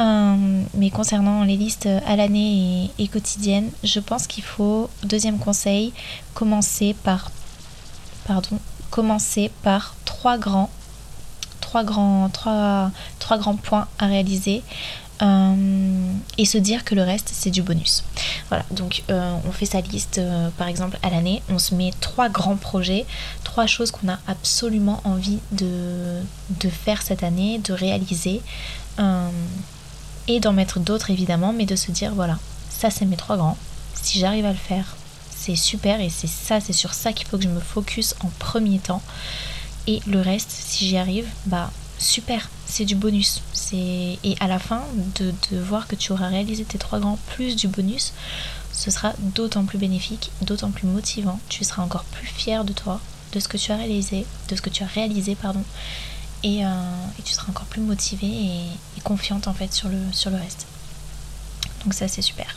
Euh, 0.00 0.62
mais 0.74 0.90
concernant 0.90 1.44
les 1.44 1.56
listes 1.56 1.88
à 2.06 2.16
l'année 2.16 2.90
et, 2.98 3.08
quotidiennes, 3.08 3.70
je 3.84 4.00
pense 4.00 4.26
qu'il 4.26 4.42
faut, 4.44 4.88
deuxième 5.04 5.38
conseil, 5.38 5.92
commencer 6.34 6.94
par, 7.04 7.30
pardon, 8.26 8.58
commencer 8.90 9.50
par 9.62 9.94
trois 10.06 10.38
grands, 10.38 10.70
trois 11.60 11.84
grands, 11.84 12.30
trois, 12.30 12.90
trois 13.18 13.36
grands 13.36 13.56
points 13.56 13.86
à 13.98 14.06
réaliser. 14.06 14.62
Euh, 15.20 16.12
et 16.36 16.44
se 16.46 16.58
dire 16.58 16.84
que 16.84 16.96
le 16.96 17.02
reste 17.02 17.30
c'est 17.32 17.50
du 17.50 17.62
bonus. 17.62 18.02
Voilà, 18.48 18.64
donc 18.72 19.04
euh, 19.08 19.36
on 19.46 19.52
fait 19.52 19.66
sa 19.66 19.80
liste 19.80 20.20
par 20.56 20.66
exemple 20.66 20.98
à 21.02 21.10
l'année, 21.10 21.42
on 21.48 21.60
se 21.60 21.76
met 21.76 21.92
trois 22.00 22.28
grands 22.28 22.56
projets, 22.56 23.06
trois 23.44 23.66
choses 23.66 23.92
qu'on 23.92 24.08
a 24.08 24.18
absolument 24.26 25.00
envie 25.04 25.38
de, 25.52 26.22
de, 26.58 26.68
faire 26.68 27.02
cette 27.02 27.22
année, 27.22 27.58
de 27.58 27.72
réaliser 27.72 28.40
et 30.28 30.40
d'en 30.40 30.52
mettre 30.52 30.80
d'autres 30.80 31.10
évidemment, 31.10 31.52
mais 31.52 31.66
de 31.66 31.76
se 31.76 31.90
dire 31.90 32.14
voilà, 32.14 32.38
ça 32.70 32.90
c'est 32.90 33.04
mes 33.04 33.16
trois 33.16 33.36
grands. 33.36 33.56
Si 33.94 34.18
j'arrive 34.18 34.46
à 34.46 34.52
le 34.52 34.58
faire, 34.58 34.96
c'est 35.30 35.56
super 35.56 36.00
et 36.00 36.10
c'est 36.10 36.28
ça, 36.28 36.60
c'est 36.60 36.72
sur 36.72 36.94
ça 36.94 37.12
qu'il 37.12 37.26
faut 37.26 37.36
que 37.36 37.44
je 37.44 37.48
me 37.48 37.60
focus 37.60 38.14
en 38.20 38.30
premier 38.38 38.78
temps. 38.78 39.02
Et 39.86 40.00
le 40.06 40.20
reste, 40.20 40.50
si 40.50 40.86
j'y 40.86 40.96
arrive, 40.96 41.26
bah 41.46 41.70
super, 41.98 42.48
c'est 42.66 42.84
du 42.84 42.94
bonus. 42.94 43.42
Et 43.72 44.36
à 44.40 44.48
la 44.48 44.58
fin 44.58 44.82
de, 45.18 45.32
de, 45.50 45.58
voir 45.58 45.86
que 45.86 45.96
tu 45.96 46.12
auras 46.12 46.28
réalisé 46.28 46.64
tes 46.64 46.78
trois 46.78 47.00
grands 47.00 47.18
plus 47.34 47.56
du 47.56 47.68
bonus, 47.68 48.12
ce 48.72 48.90
sera 48.90 49.14
d'autant 49.18 49.64
plus 49.64 49.78
bénéfique, 49.78 50.30
d'autant 50.42 50.70
plus 50.70 50.86
motivant. 50.86 51.40
Tu 51.48 51.64
seras 51.64 51.82
encore 51.82 52.04
plus 52.04 52.26
fier 52.26 52.64
de 52.64 52.72
toi, 52.72 53.00
de 53.32 53.40
ce 53.40 53.48
que 53.48 53.56
tu 53.56 53.72
as 53.72 53.76
réalisé, 53.76 54.26
de 54.48 54.56
ce 54.56 54.62
que 54.62 54.70
tu 54.70 54.82
as 54.82 54.86
réalisé, 54.86 55.34
pardon. 55.34 55.64
Euh, 56.44 57.06
et, 57.18 57.22
tu 57.22 57.32
seras 57.32 57.50
encore 57.50 57.66
plus 57.66 57.80
motivée 57.80 58.26
et, 58.26 59.00
confiante 59.04 59.48
en 59.48 59.54
fait 59.54 59.72
sur 59.72 59.88
le, 59.88 59.98
sur 60.12 60.30
le 60.30 60.36
reste. 60.36 60.66
Donc 61.84 61.94
ça 61.94 62.08
c'est 62.08 62.22
super. 62.22 62.56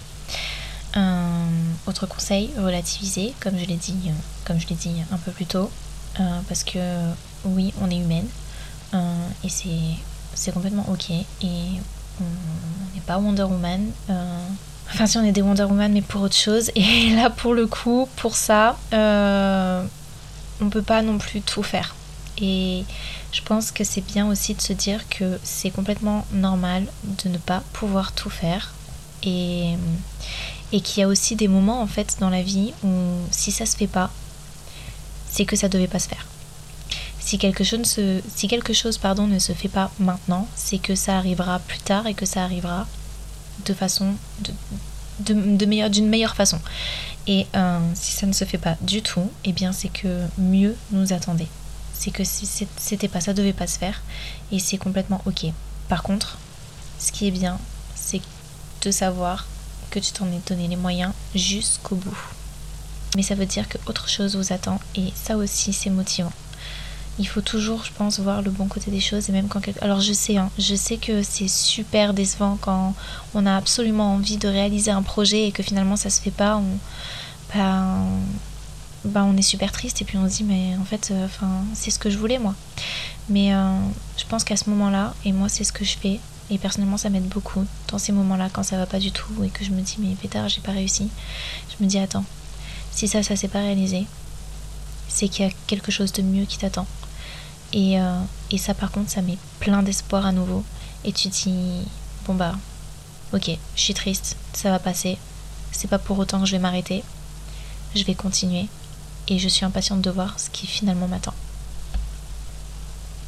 Euh, 0.98 1.46
autre 1.88 2.06
conseil, 2.06 2.52
relativiser, 2.58 3.34
comme 3.40 3.58
je 3.58 3.66
l'ai 3.66 3.76
dit, 3.76 3.98
euh, 4.08 4.12
comme 4.46 4.60
je 4.60 4.68
l'ai 4.68 4.76
dit 4.76 4.96
un 5.12 5.18
peu 5.18 5.32
plus 5.32 5.46
tôt, 5.46 5.70
parce 6.48 6.64
que 6.64 6.80
oui, 7.44 7.74
on 7.82 7.90
est 7.90 7.98
humaine 7.98 8.28
et 9.44 9.50
c'est 9.50 10.52
complètement 10.54 10.86
ok 10.90 11.10
et 11.10 11.26
on 12.22 12.94
n'est 12.96 13.02
pas 13.06 13.18
Wonder 13.18 13.44
Woman. 13.44 13.92
enfin 14.90 15.06
si 15.06 15.18
on 15.18 15.24
est 15.24 15.34
des 15.34 15.42
Wonder 15.42 15.64
Woman 15.64 15.92
mais 15.92 16.02
pour 16.02 16.22
autre 16.22 16.36
chose 16.36 16.72
et 16.76 17.10
là 17.16 17.30
pour 17.30 17.54
le 17.54 17.68
coup 17.68 18.08
pour 18.16 18.38
ça 18.38 18.78
on 18.94 20.70
peut 20.70 20.82
pas 20.82 21.02
non 21.02 21.18
plus 21.18 21.42
tout 21.42 21.64
faire 21.64 21.94
et 22.38 22.86
je 23.36 23.42
pense 23.42 23.72
que 23.72 23.84
c'est 23.84 24.00
bien 24.00 24.30
aussi 24.30 24.54
de 24.54 24.62
se 24.62 24.72
dire 24.72 25.10
que 25.10 25.38
c'est 25.44 25.70
complètement 25.70 26.26
normal 26.32 26.88
de 27.24 27.28
ne 27.28 27.38
pas 27.38 27.64
pouvoir 27.74 28.14
tout 28.14 28.30
faire 28.30 28.74
et, 29.24 29.76
qu'il 30.72 31.02
y 31.02 31.04
a 31.04 31.08
aussi 31.08 31.36
des 31.36 31.50
moments 31.50 31.82
en 31.82 31.88
fait 31.88 32.16
dans 32.20 32.30
la 32.30 32.42
vie 32.42 32.74
où 32.84 32.90
si 33.32 33.52
ça 33.52 33.66
se 33.66 33.76
fait 33.76 33.88
pas, 33.88 34.10
c'est 35.30 35.46
que 35.46 35.58
ça 35.58 35.68
devait 35.68 35.88
pas 35.88 36.00
se 36.00 36.08
faire. 36.08 36.26
Si 37.20 37.38
quelque 37.38 37.66
chose, 37.66 37.84
se, 37.84 38.22
si 38.34 38.48
quelque 38.48 38.72
chose 38.72 38.98
pardon, 38.98 39.28
ne 39.28 39.40
se 39.40 39.52
fait 39.52 39.68
pas 39.68 39.92
maintenant, 40.00 40.48
c'est 40.56 40.78
que 40.78 40.96
ça 40.96 41.18
arrivera 41.18 41.60
plus 41.60 41.80
tard 41.80 42.08
et 42.08 42.14
que 42.14 42.26
ça 42.26 42.44
arrivera 42.44 42.88
de 43.66 43.74
façon 43.74 44.14
de, 45.20 45.34
de, 45.34 45.66
meilleure, 45.66 45.90
d'une 45.90 46.08
meilleure 46.08 46.36
façon. 46.36 46.60
Et 47.28 47.48
euh, 47.56 47.80
si 47.96 48.12
ça 48.12 48.28
ne 48.28 48.34
se 48.34 48.46
fait 48.46 48.58
pas 48.58 48.78
du 48.82 49.02
tout, 49.02 49.30
eh 49.44 49.52
bien 49.52 49.74
c'est 49.74 49.90
que 49.90 50.22
mieux 50.38 50.76
nous 50.92 51.12
attendait 51.12 51.48
c'est 51.98 52.12
que 52.12 52.24
c'était 52.24 53.08
pas 53.08 53.22
ça 53.22 53.34
devait 53.34 53.54
pas 53.54 53.68
se 53.68 53.80
faire 53.80 54.02
et 54.52 54.60
c'est 54.60 54.78
complètement 54.78 55.22
ok. 55.26 55.46
Par 55.88 56.04
contre, 56.04 56.38
ce 57.00 57.12
qui 57.12 57.28
est 57.28 57.32
bien, 57.32 57.58
c'est 57.96 58.22
de 58.82 58.92
savoir 58.92 59.48
que 59.90 60.00
tu 60.00 60.12
t'en 60.12 60.28
es 60.28 60.42
donné 60.48 60.68
les 60.68 60.76
moyens 60.76 61.14
jusqu'au 61.34 61.96
bout. 61.96 62.18
Mais 63.16 63.24
ça 63.24 63.36
veut 63.36 63.46
dire 63.46 63.70
que 63.70 63.78
autre 63.88 64.10
chose 64.10 64.36
vous 64.36 64.52
attend 64.52 64.80
et 64.96 65.12
ça 65.16 65.38
aussi 65.38 65.74
c'est 65.74 65.90
motivant. 65.90 66.34
Il 67.18 67.28
faut 67.28 67.40
toujours, 67.40 67.86
je 67.86 67.94
pense, 67.94 68.20
voir 68.20 68.42
le 68.42 68.52
bon 68.52 68.68
côté 68.68 68.92
des 68.92 69.00
choses 69.00 69.30
et 69.30 69.32
même 69.32 69.48
quand 69.48 69.62
alors 69.82 70.02
je 70.02 70.12
sais, 70.12 70.36
hein, 70.36 70.52
je 70.60 70.76
sais 70.76 70.98
que 70.98 71.24
c'est 71.24 71.48
super 71.48 72.14
décevant 72.14 72.58
quand 72.60 72.94
on 73.34 73.46
a 73.46 73.56
absolument 73.56 74.16
envie 74.16 74.36
de 74.36 74.50
réaliser 74.50 74.92
un 74.92 75.02
projet 75.02 75.48
et 75.48 75.52
que 75.54 75.64
finalement 75.64 75.96
ça 75.96 76.10
se 76.10 76.22
fait 76.22 76.32
pas. 76.32 76.62
Ben, 77.54 78.04
bah, 79.06 79.24
on 79.24 79.38
est 79.38 79.42
super 79.42 79.72
triste 79.72 80.02
et 80.02 80.06
puis 80.06 80.18
on 80.18 80.28
se 80.28 80.38
dit 80.38 80.44
mais 80.44 80.76
en 80.80 80.86
fait 80.86 81.12
euh, 81.12 81.28
c'est 81.74 81.92
ce 81.92 82.00
que 82.00 82.10
je 82.10 82.18
voulais 82.18 82.40
moi. 82.40 82.56
Mais 83.30 83.54
euh, 83.54 83.80
je 84.18 84.26
pense 84.26 84.44
qu'à 84.44 84.58
ce 84.58 84.70
moment 84.70 84.90
là 84.90 85.14
et 85.24 85.32
moi 85.32 85.50
c'est 85.50 85.64
ce 85.64 85.72
que 85.72 85.86
je 85.86 85.98
fais 85.98 86.20
et 86.50 86.58
personnellement 86.58 86.98
ça 86.98 87.10
m'aide 87.10 87.28
beaucoup 87.28 87.66
dans 87.88 87.98
ces 87.98 88.12
moments 88.12 88.36
là 88.36 88.50
quand 88.52 88.64
ça 88.64 88.78
va 88.78 88.86
pas 88.86 89.00
du 89.00 89.12
tout 89.12 89.44
et 89.44 89.50
que 89.50 89.64
je 89.64 89.72
me 89.72 89.82
dis 89.82 89.96
mais 90.00 90.14
pétard 90.16 90.48
j'ai 90.48 90.62
pas 90.62 90.74
réussi 90.74 91.10
je 91.70 91.84
me 91.84 91.90
dis 91.90 91.98
attends 91.98 92.24
si 92.92 93.08
ça 93.08 93.24
ça 93.24 93.36
s'est 93.36 93.48
pas 93.48 93.60
réalisé 93.60 94.06
c'est 95.08 95.28
qu'il 95.28 95.46
y 95.46 95.50
a 95.50 95.52
quelque 95.68 95.92
chose 95.92 96.12
de 96.12 96.22
mieux 96.22 96.46
qui 96.46 96.58
t'attend. 96.58 96.86
Et, 97.74 98.00
euh, 98.00 98.20
et 98.52 98.58
ça 98.58 98.74
par 98.74 98.92
contre 98.92 99.10
ça 99.10 99.22
met 99.22 99.38
plein 99.60 99.82
d'espoir 99.82 100.26
à 100.26 100.32
nouveau 100.32 100.64
et 101.04 101.12
tu 101.12 101.30
dis 101.30 101.82
bon 102.26 102.36
bah 102.36 102.56
ok 103.34 103.50
je 103.76 103.82
suis 103.82 103.94
triste 103.94 104.38
ça 104.54 104.70
va 104.70 104.80
passer 104.80 105.18
c'est 105.72 105.90
pas 105.90 105.98
pour 106.00 106.18
autant 106.20 106.40
que 106.40 106.46
je 106.46 106.52
vais 106.52 106.60
m'arrêter 106.60 107.04
je 107.96 108.04
vais 108.04 108.14
continuer 108.14 108.68
et 109.28 109.40
je 109.40 109.48
suis 109.48 109.66
impatiente 109.66 110.02
de 110.02 110.10
voir 110.10 110.40
ce 110.40 110.50
qui 110.50 110.68
finalement 110.68 111.08
m'attend. 111.08 111.34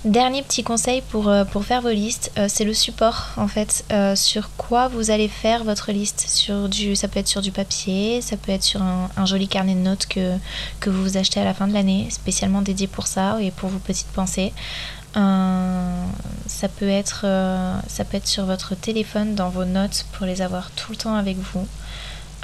Dernier 0.06 0.44
petit 0.44 0.64
conseil 0.64 1.02
pour, 1.02 1.28
euh, 1.28 1.44
pour 1.44 1.66
faire 1.66 1.82
vos 1.82 1.90
listes, 1.90 2.32
euh, 2.38 2.46
c'est 2.48 2.64
le 2.64 2.74
support 2.74 3.32
en 3.36 3.48
fait. 3.48 3.84
Euh, 3.92 4.16
sur 4.16 4.52
quoi 4.56 4.88
vous 4.88 5.10
allez 5.10 5.28
faire 5.28 5.64
votre 5.64 5.92
liste 5.92 6.30
sur 6.30 6.70
du, 6.70 6.96
Ça 6.96 7.08
peut 7.08 7.20
être 7.20 7.28
sur 7.28 7.42
du 7.42 7.52
papier, 7.52 8.22
ça 8.22 8.38
peut 8.38 8.54
être 8.54 8.64
sur 8.64 8.82
un, 8.82 9.26
joli 9.26 9.48
carnet 9.48 9.74
de 9.74 9.80
notes 9.80 10.06
que, 10.06 10.38
que 10.80 10.90
vous 10.90 11.02
vous 11.02 11.18
achetez 11.18 11.42
à 11.42 11.44
la 11.44 11.54
fin 11.54 11.68
de 11.68 11.74
l'année, 11.74 12.08
spécialement 12.10 12.62
dédié 12.62 12.88
pour 12.88 13.08
ça 13.08 13.42
et 13.42 13.52
pour 13.52 13.70
vos 13.70 13.80
petites 13.80 14.08
pensées. 14.08 14.54
ça, 15.14 16.70
peut 16.80 16.88
être, 16.88 17.26
ça 17.88 18.06
peut 18.06 18.18
être 18.18 18.28
sur 18.28 18.46
votre 18.46 18.76
téléphone 18.76 19.36
dans 19.36 19.50
vos 19.50 19.66
notes 19.66 20.06
pour 20.14 20.26
les 20.26 20.42
avoir 20.42 20.70
tout 20.72 20.92
le 20.92 20.98
temps 20.98 21.16
avec 21.16 21.38
vous 21.38 21.68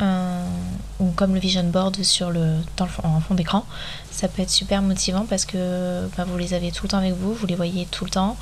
ou 0.02 1.12
comme 1.16 1.34
le 1.34 1.40
vision 1.40 1.64
board 1.64 2.04
sur 2.04 2.32
le, 2.32 2.58
dans 2.78 2.86
le 2.86 2.92
fond, 2.92 3.04
en 3.06 3.20
fond 3.20 3.36
d'écran. 3.36 3.66
Ça 4.12 4.28
peut 4.28 4.42
être 4.42 4.50
super 4.50 4.82
motivant 4.82 5.26
parce 5.26 5.46
que 5.46 6.08
bah, 6.18 6.26
vous 6.28 6.38
les 6.38 6.54
avez 6.54 6.72
tout 6.72 6.84
le 6.84 6.90
temps 6.90 6.98
avec 6.98 7.14
vous, 7.14 7.34
vous 7.34 7.46
les 7.46 7.56
voyez 7.56 7.86
tout 7.86 8.06
le 8.06 8.12
temps. 8.12 8.38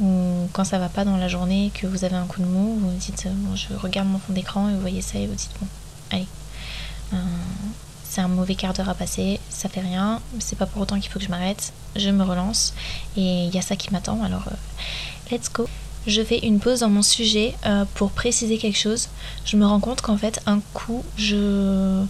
Ou 0.00 0.48
quand 0.52 0.64
ça 0.64 0.78
va 0.78 0.88
pas 0.88 1.04
dans 1.04 1.16
la 1.16 1.28
journée, 1.28 1.72
que 1.74 1.86
vous 1.86 2.04
avez 2.04 2.14
un 2.14 2.26
coup 2.26 2.40
de 2.40 2.46
mou, 2.46 2.78
vous 2.80 2.90
vous 2.90 2.96
dites 2.96 3.26
bon, 3.28 3.56
je 3.56 3.74
regarde 3.74 4.08
mon 4.08 4.18
fond 4.18 4.32
d'écran 4.32 4.68
et 4.68 4.74
vous 4.74 4.80
voyez 4.80 5.02
ça 5.02 5.18
et 5.18 5.26
vous 5.26 5.34
dites 5.34 5.50
bon, 5.60 5.66
allez, 6.12 6.28
euh, 7.14 7.16
c'est 8.04 8.20
un 8.20 8.28
mauvais 8.28 8.54
quart 8.54 8.72
d'heure 8.74 8.88
à 8.88 8.94
passer, 8.94 9.40
ça 9.50 9.68
fait 9.68 9.80
rien, 9.80 10.20
c'est 10.38 10.56
pas 10.56 10.66
pour 10.66 10.82
autant 10.82 11.00
qu'il 11.00 11.10
faut 11.10 11.18
que 11.18 11.24
je 11.24 11.30
m'arrête, 11.30 11.72
je 11.96 12.10
me 12.10 12.22
relance 12.22 12.74
et 13.16 13.46
il 13.46 13.54
y 13.54 13.58
a 13.58 13.62
ça 13.62 13.74
qui 13.74 13.92
m'attend 13.92 14.22
alors 14.22 14.44
euh, 14.46 15.32
let's 15.32 15.52
go 15.52 15.68
je 16.06 16.22
fais 16.22 16.38
une 16.38 16.60
pause 16.60 16.80
dans 16.80 16.88
mon 16.88 17.02
sujet 17.02 17.54
euh, 17.66 17.84
pour 17.94 18.10
préciser 18.10 18.58
quelque 18.58 18.78
chose. 18.78 19.08
Je 19.44 19.56
me 19.56 19.66
rends 19.66 19.80
compte 19.80 20.00
qu'en 20.00 20.16
fait, 20.16 20.40
un 20.46 20.60
coup, 20.72 21.04
je, 21.16 22.02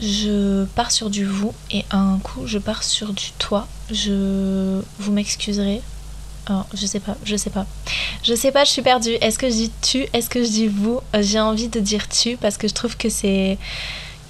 je 0.00 0.64
pars 0.76 0.90
sur 0.90 1.10
du 1.10 1.24
vous 1.24 1.54
et 1.70 1.84
un 1.90 2.18
coup, 2.22 2.46
je 2.46 2.58
pars 2.58 2.82
sur 2.82 3.12
du 3.12 3.32
toi. 3.38 3.66
Je 3.90 4.80
vous 4.98 5.12
m'excuserez. 5.12 5.82
Alors, 6.46 6.66
je 6.74 6.86
sais 6.86 7.00
pas, 7.00 7.16
je 7.24 7.36
sais 7.36 7.50
pas. 7.50 7.66
Je 8.22 8.34
sais 8.34 8.50
pas, 8.50 8.64
je 8.64 8.70
suis 8.70 8.82
perdue. 8.82 9.16
Est-ce 9.20 9.38
que 9.38 9.48
je 9.48 9.54
dis 9.54 9.72
tu? 9.82 10.06
Est-ce 10.12 10.30
que 10.30 10.42
je 10.42 10.48
dis 10.48 10.68
vous? 10.68 11.00
J'ai 11.20 11.40
envie 11.40 11.68
de 11.68 11.80
dire 11.80 12.08
tu 12.08 12.36
parce 12.36 12.56
que 12.56 12.66
je 12.68 12.74
trouve 12.74 12.96
que 12.96 13.08
c'est 13.08 13.58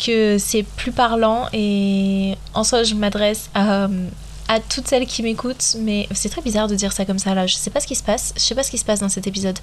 que 0.05 0.39
c'est 0.39 0.63
plus 0.63 0.93
parlant 0.93 1.47
et 1.53 2.35
en 2.55 2.65
soi 2.65 2.85
je 2.85 2.95
m'adresse 2.95 3.51
à, 3.55 3.87
à 4.51 4.59
toutes 4.59 4.89
celles 4.89 5.07
qui 5.07 5.23
m'écoutent, 5.23 5.77
mais 5.79 6.09
c'est 6.11 6.29
très 6.29 6.43
bizarre 6.43 6.67
de 6.67 6.75
dire 6.75 6.93
ça 6.93 7.05
comme 7.05 7.21
ça 7.21 7.37
là. 7.37 7.47
Je 7.47 7.55
sais 7.55 7.71
pas 7.71 7.79
ce 7.79 7.87
qui 7.87 7.95
se 7.95 8.03
passe, 8.03 8.35
je 8.37 8.41
sais 8.41 8.57
pas 8.57 8.65
ce 8.65 8.73
qui 8.73 8.79
se 8.79 8.85
passe 8.85 8.99
dans 8.99 9.09
cet 9.09 9.29
épisode, 9.29 9.57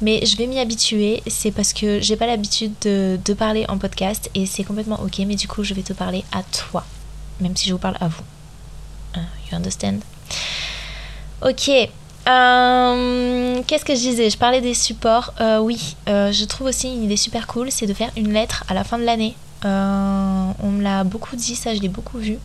mais 0.00 0.24
je 0.24 0.36
vais 0.36 0.46
m'y 0.46 0.60
habituer. 0.60 1.24
C'est 1.26 1.50
parce 1.50 1.72
que 1.72 2.00
j'ai 2.00 2.14
pas 2.14 2.28
l'habitude 2.28 2.72
de, 2.82 3.18
parler 3.36 3.66
en 3.68 3.78
podcast 3.78 4.30
et 4.36 4.46
c'est 4.46 4.62
complètement 4.62 5.00
ok, 5.02 5.18
mais 5.26 5.34
du 5.34 5.48
coup 5.48 5.64
je 5.64 5.74
vais 5.74 5.82
te 5.82 5.92
parler 5.92 6.24
à 6.30 6.44
toi, 6.44 6.84
même 7.40 7.56
si 7.56 7.68
je 7.68 7.72
vous 7.72 7.80
parle 7.80 7.96
à 8.00 8.06
vous. 8.06 8.22
Uh, 9.16 9.18
you 9.50 9.56
understand? 9.56 9.98
Ok. 11.42 11.68
Euh, 12.28 13.62
qu'est-ce 13.66 13.84
que 13.84 13.94
je 13.94 14.00
disais? 14.00 14.30
Je 14.30 14.38
parlais 14.38 14.60
des 14.60 14.74
supports. 14.74 15.34
Euh, 15.40 15.58
oui, 15.58 15.96
euh, 16.08 16.30
je 16.30 16.44
trouve 16.44 16.68
aussi 16.68 16.92
une 16.92 17.02
idée 17.02 17.16
super 17.16 17.48
cool, 17.48 17.72
c'est 17.72 17.86
de 17.86 17.94
faire 17.94 18.10
une 18.16 18.32
lettre 18.32 18.62
à 18.68 18.74
la 18.74 18.84
fin 18.84 18.98
de 18.98 19.04
l'année. 19.04 19.34
on 19.64 20.70
me 20.70 20.80
l'a 20.80 21.02
beaucoup 21.02 21.34
dit, 21.34 21.56
ça 21.56 21.74
je 21.74 21.80
l'ai 21.80 21.88
beaucoup 21.88 22.18
vu 22.18 22.38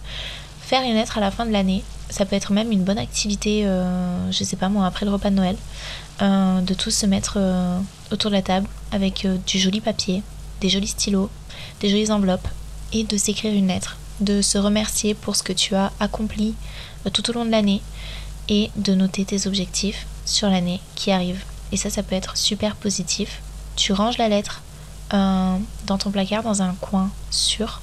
faire 0.63 0.82
une 0.84 0.95
lettre 0.95 1.17
à 1.17 1.21
la 1.21 1.32
fin 1.32 1.45
de 1.45 1.52
l'année. 1.52 1.84
Ça 2.10 2.26
peut 2.26 2.36
être 2.36 2.52
même 2.54 2.71
une 2.71 2.84
bonne 2.84 2.97
activité, 2.97 3.65
euh, 3.65 4.32
je 4.32 4.43
sais 4.43 4.56
pas 4.56 4.69
moi, 4.69 4.86
après 4.86 5.06
le 5.06 5.12
repas 5.12 5.30
de 5.30 5.36
Noël, 5.36 5.58
euh, 6.21 6.62
de 6.62 6.73
tous 6.73 6.91
se 6.91 7.06
mettre 7.06 7.36
euh, 7.38 7.80
autour 8.12 8.32
de 8.32 8.36
la 8.36 8.41
table 8.41 8.67
avec 8.91 9.28
du 9.45 9.60
joli 9.60 9.82
papier, 9.82 10.23
des 10.62 10.69
jolis 10.69 10.88
stylos, 10.88 11.30
des 11.82 11.89
jolies 11.89 12.12
enveloppes 12.12 12.47
et 12.93 13.04
de 13.04 13.17
s'écrire 13.17 13.54
une 13.54 13.67
lettre, 13.67 13.97
de 14.19 14.41
se 14.41 14.58
remercier 14.58 15.15
pour 15.15 15.36
ce 15.36 15.43
que 15.43 15.54
tu 15.54 15.76
as 15.76 15.91
accompli 15.99 16.56
tout 17.12 17.30
au 17.30 17.34
long 17.34 17.45
de 17.45 17.52
l'année 17.52 17.82
et 18.47 18.69
de 18.76 18.93
noter 18.93 19.26
tes 19.26 19.47
objectifs 19.47 20.06
sur 20.26 20.49
l'année 20.49 20.80
qui 20.95 21.12
arrive. 21.12 21.43
Et 21.71 21.78
ça, 21.78 21.89
ça 21.89 22.04
peut 22.04 22.15
être 22.15 22.38
super 22.38 22.76
positif. 22.76 23.41
Tu 23.76 23.91
ranges 23.91 24.17
la 24.17 24.30
lettre 24.30 24.62
dans 25.12 25.97
ton 25.99 26.12
placard 26.12 26.43
dans 26.43 26.62
un 26.62 26.73
coin 26.76 27.10
sûr 27.30 27.82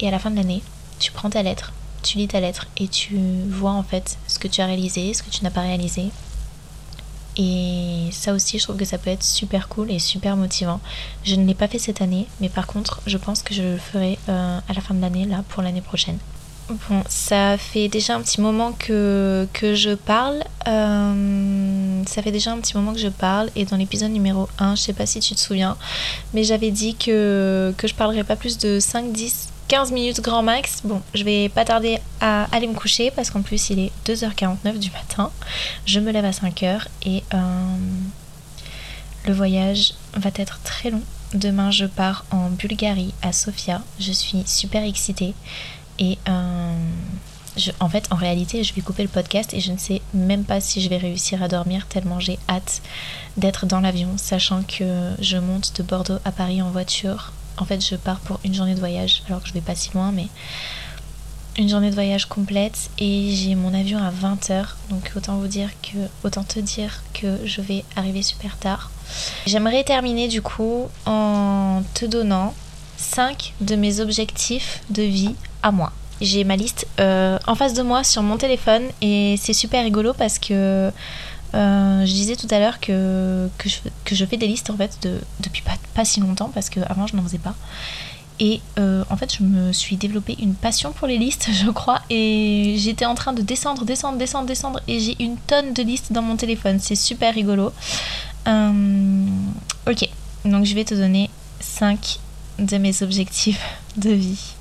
et 0.00 0.08
à 0.08 0.10
la 0.10 0.18
fin 0.18 0.30
de 0.30 0.36
l'année, 0.36 0.62
tu 1.00 1.10
prends 1.10 1.30
ta 1.30 1.42
lettre, 1.42 1.72
tu 2.02 2.18
lis 2.18 2.28
ta 2.28 2.38
lettre 2.40 2.68
et 2.76 2.86
tu 2.86 3.18
vois 3.48 3.72
en 3.72 3.82
fait 3.82 4.18
ce 4.28 4.38
que 4.38 4.46
tu 4.46 4.60
as 4.60 4.66
réalisé, 4.66 5.12
ce 5.14 5.22
que 5.22 5.30
tu 5.30 5.42
n'as 5.42 5.50
pas 5.50 5.62
réalisé. 5.62 6.10
Et 7.36 8.08
ça 8.12 8.34
aussi, 8.34 8.58
je 8.58 8.64
trouve 8.64 8.76
que 8.76 8.84
ça 8.84 8.98
peut 8.98 9.10
être 9.10 9.22
super 9.22 9.68
cool 9.68 9.90
et 9.90 9.98
super 9.98 10.36
motivant. 10.36 10.80
Je 11.24 11.36
ne 11.36 11.46
l'ai 11.46 11.54
pas 11.54 11.68
fait 11.68 11.78
cette 11.78 12.02
année, 12.02 12.26
mais 12.40 12.48
par 12.48 12.66
contre, 12.66 13.00
je 13.06 13.16
pense 13.16 13.42
que 13.42 13.54
je 13.54 13.62
le 13.62 13.78
ferai 13.78 14.18
euh, 14.28 14.58
à 14.68 14.72
la 14.72 14.80
fin 14.80 14.94
de 14.94 15.00
l'année, 15.00 15.24
là, 15.24 15.42
pour 15.48 15.62
l'année 15.62 15.80
prochaine. 15.80 16.18
Bon, 16.68 17.02
ça 17.08 17.56
fait 17.56 17.88
déjà 17.88 18.14
un 18.14 18.20
petit 18.20 18.40
moment 18.40 18.72
que, 18.72 19.48
je 19.62 19.94
parle. 19.94 20.44
Euh, 20.68 22.02
ça 22.06 22.22
fait 22.22 22.30
déjà 22.30 22.52
un 22.52 22.58
petit 22.58 22.76
moment 22.76 22.92
que 22.92 22.98
je 22.98 23.08
parle. 23.08 23.50
Et 23.56 23.64
dans 23.64 23.76
l'épisode 23.76 24.10
numéro 24.10 24.48
1, 24.58 24.74
je 24.74 24.82
sais 24.82 24.92
pas 24.92 25.06
si 25.06 25.20
tu 25.20 25.34
te 25.34 25.40
souviens, 25.40 25.76
mais 26.34 26.44
j'avais 26.44 26.70
dit 26.70 26.94
que, 26.94 27.72
que 27.76 27.88
je 27.88 27.94
parlerais 27.94 28.24
pas 28.24 28.36
plus 28.36 28.58
de 28.58 28.78
5-10 28.78 29.48
15 29.70 29.92
minutes 29.92 30.20
grand 30.20 30.42
max. 30.42 30.80
Bon, 30.82 31.00
je 31.14 31.22
vais 31.22 31.48
pas 31.48 31.64
tarder 31.64 32.00
à 32.20 32.48
aller 32.50 32.66
me 32.66 32.74
coucher 32.74 33.12
parce 33.12 33.30
qu'en 33.30 33.40
plus 33.40 33.70
il 33.70 33.78
est 33.78 33.92
2h49 34.04 34.80
du 34.80 34.90
matin. 34.90 35.30
Je 35.86 36.00
me 36.00 36.10
lève 36.10 36.24
à 36.24 36.32
5h 36.32 36.88
et 37.06 37.22
euh, 37.32 37.38
le 39.28 39.32
voyage 39.32 39.94
va 40.14 40.30
être 40.34 40.58
très 40.64 40.90
long. 40.90 41.02
Demain 41.34 41.70
je 41.70 41.84
pars 41.84 42.24
en 42.32 42.50
Bulgarie 42.50 43.14
à 43.22 43.32
Sofia. 43.32 43.80
Je 44.00 44.10
suis 44.10 44.42
super 44.44 44.82
excitée 44.82 45.34
et 46.00 46.18
euh, 46.28 46.74
en 47.78 47.88
fait 47.88 48.08
en 48.10 48.16
réalité 48.16 48.64
je 48.64 48.74
vais 48.74 48.82
couper 48.82 49.04
le 49.04 49.08
podcast 49.08 49.54
et 49.54 49.60
je 49.60 49.70
ne 49.70 49.78
sais 49.78 50.02
même 50.14 50.42
pas 50.42 50.60
si 50.60 50.80
je 50.80 50.88
vais 50.88 50.96
réussir 50.96 51.44
à 51.44 51.48
dormir 51.48 51.86
tellement 51.86 52.18
j'ai 52.18 52.40
hâte 52.48 52.82
d'être 53.36 53.66
dans 53.66 53.78
l'avion 53.78 54.08
sachant 54.16 54.64
que 54.64 55.12
je 55.20 55.36
monte 55.36 55.76
de 55.76 55.84
Bordeaux 55.84 56.18
à 56.24 56.32
Paris 56.32 56.60
en 56.60 56.70
voiture 56.70 57.32
en 57.60 57.64
fait, 57.64 57.84
je 57.84 57.94
pars 57.96 58.20
pour 58.20 58.40
une 58.44 58.54
journée 58.54 58.74
de 58.74 58.80
voyage, 58.80 59.22
alors 59.28 59.42
que 59.42 59.48
je 59.48 59.52
vais 59.52 59.60
pas 59.60 59.74
si 59.74 59.90
loin, 59.92 60.12
mais 60.12 60.28
une 61.58 61.68
journée 61.68 61.90
de 61.90 61.94
voyage 61.94 62.26
complète 62.26 62.90
et 62.98 63.34
j'ai 63.34 63.54
mon 63.54 63.74
avion 63.74 63.98
à 63.98 64.10
20h. 64.10 64.64
Donc 64.88 65.12
autant 65.16 65.36
vous 65.36 65.46
dire 65.46 65.68
que 65.82 65.98
autant 66.24 66.42
te 66.42 66.58
dire 66.58 67.02
que 67.12 67.38
je 67.44 67.60
vais 67.60 67.84
arriver 67.96 68.22
super 68.22 68.56
tard. 68.56 68.90
J'aimerais 69.46 69.84
terminer 69.84 70.28
du 70.28 70.42
coup 70.42 70.88
en 71.06 71.82
te 71.94 72.06
donnant 72.06 72.54
5 72.96 73.54
de 73.60 73.76
mes 73.76 74.00
objectifs 74.00 74.80
de 74.90 75.02
vie 75.02 75.34
à 75.62 75.70
moi. 75.70 75.92
J'ai 76.20 76.44
ma 76.44 76.56
liste 76.56 76.86
euh, 77.00 77.38
en 77.46 77.54
face 77.54 77.74
de 77.74 77.82
moi 77.82 78.04
sur 78.04 78.22
mon 78.22 78.36
téléphone 78.36 78.84
et 79.00 79.36
c'est 79.40 79.54
super 79.54 79.84
rigolo 79.84 80.12
parce 80.14 80.38
que 80.38 80.90
euh, 81.54 82.06
je 82.06 82.12
disais 82.12 82.36
tout 82.36 82.48
à 82.50 82.58
l'heure 82.58 82.80
que, 82.80 83.48
que, 83.58 83.68
je, 84.14 84.24
fais 84.24 84.36
des 84.36 84.46
listes 84.46 84.70
en 84.70 84.76
fait 84.76 84.98
de, 85.02 85.20
depuis 85.40 85.62
pas, 85.94 86.04
si 86.04 86.20
longtemps 86.20 86.50
parce 86.52 86.70
qu'avant 86.70 87.06
je 87.06 87.16
n'en 87.16 87.22
faisais 87.22 87.38
pas. 87.38 87.54
Et 88.42 88.62
euh, 88.78 89.04
en 89.10 89.18
fait, 89.18 89.36
je 89.36 89.42
me 89.42 89.70
suis 89.70 89.96
développé 89.96 90.34
une 90.40 90.54
passion 90.54 90.92
pour 90.92 91.06
les 91.06 91.18
listes, 91.18 91.48
je 91.52 91.70
crois. 91.70 92.00
Et 92.08 92.76
j'étais 92.78 93.04
en 93.04 93.14
train 93.14 93.34
de 93.34 93.42
descendre, 93.42 93.84
descendre, 93.84 94.16
descendre, 94.16 94.46
descendre. 94.46 94.80
Et 94.88 94.98
j'ai 94.98 95.22
une 95.22 95.36
tonne 95.36 95.74
de 95.74 95.82
listes 95.82 96.12
dans 96.12 96.22
mon 96.22 96.36
téléphone. 96.36 96.78
C'est 96.80 96.94
super 96.94 97.34
rigolo. 97.34 97.72
Euh, 98.48 99.26
ok, 99.86 100.08
donc 100.46 100.64
je 100.64 100.74
vais 100.74 100.84
te 100.84 100.94
donner 100.94 101.28
5 101.60 102.18
de 102.58 102.78
mes 102.78 103.02
objectifs 103.02 103.62
de 103.98 104.10
vie. 104.10 104.54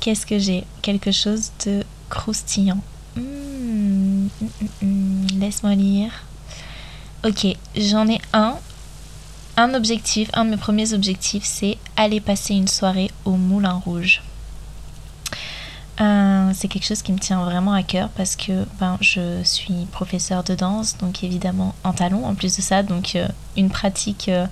Qu'est-ce 0.00 0.24
que 0.24 0.38
j'ai? 0.38 0.64
Quelque 0.80 1.10
chose 1.10 1.50
de 1.66 1.82
croustillant. 2.08 2.80
Hmm, 3.16 3.47
laisse-moi 4.82 5.74
lire. 5.74 6.12
Ok, 7.26 7.46
j'en 7.76 8.08
ai 8.08 8.20
un. 8.32 8.56
Un 9.56 9.74
objectif, 9.74 10.30
un 10.34 10.44
de 10.44 10.50
mes 10.50 10.56
premiers 10.56 10.92
objectifs, 10.92 11.44
c'est 11.44 11.78
aller 11.96 12.20
passer 12.20 12.54
une 12.54 12.68
soirée 12.68 13.10
au 13.24 13.32
Moulin 13.32 13.82
Rouge. 13.84 14.22
Euh, 16.00 16.52
c'est 16.54 16.68
quelque 16.68 16.86
chose 16.86 17.02
qui 17.02 17.12
me 17.12 17.18
tient 17.18 17.42
vraiment 17.42 17.72
à 17.72 17.82
cœur 17.82 18.08
parce 18.10 18.36
que 18.36 18.64
ben, 18.78 18.98
je 19.00 19.42
suis 19.42 19.86
professeur 19.90 20.44
de 20.44 20.54
danse, 20.54 20.96
donc 20.98 21.24
évidemment 21.24 21.74
en 21.82 21.92
talon 21.92 22.24
en 22.24 22.36
plus 22.36 22.56
de 22.56 22.62
ça, 22.62 22.84
donc 22.84 23.16
euh, 23.16 23.26
une 23.56 23.68
pratique 23.68 24.28
euh, 24.28 24.46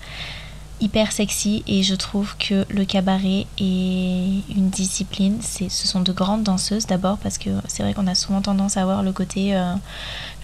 hyper 0.80 1.10
sexy 1.10 1.62
et 1.66 1.82
je 1.82 1.94
trouve 1.94 2.36
que 2.36 2.66
le 2.68 2.84
cabaret 2.84 3.46
est 3.58 4.42
une 4.54 4.68
discipline. 4.70 5.38
Ce 5.40 5.68
sont 5.68 6.00
de 6.00 6.12
grandes 6.12 6.42
danseuses 6.42 6.86
d'abord 6.86 7.18
parce 7.18 7.38
que 7.38 7.50
c'est 7.66 7.82
vrai 7.82 7.94
qu'on 7.94 8.06
a 8.06 8.14
souvent 8.14 8.42
tendance 8.42 8.76
à 8.76 8.84
voir 8.84 9.02
le 9.02 9.12
côté, 9.12 9.56
euh, 9.56 9.74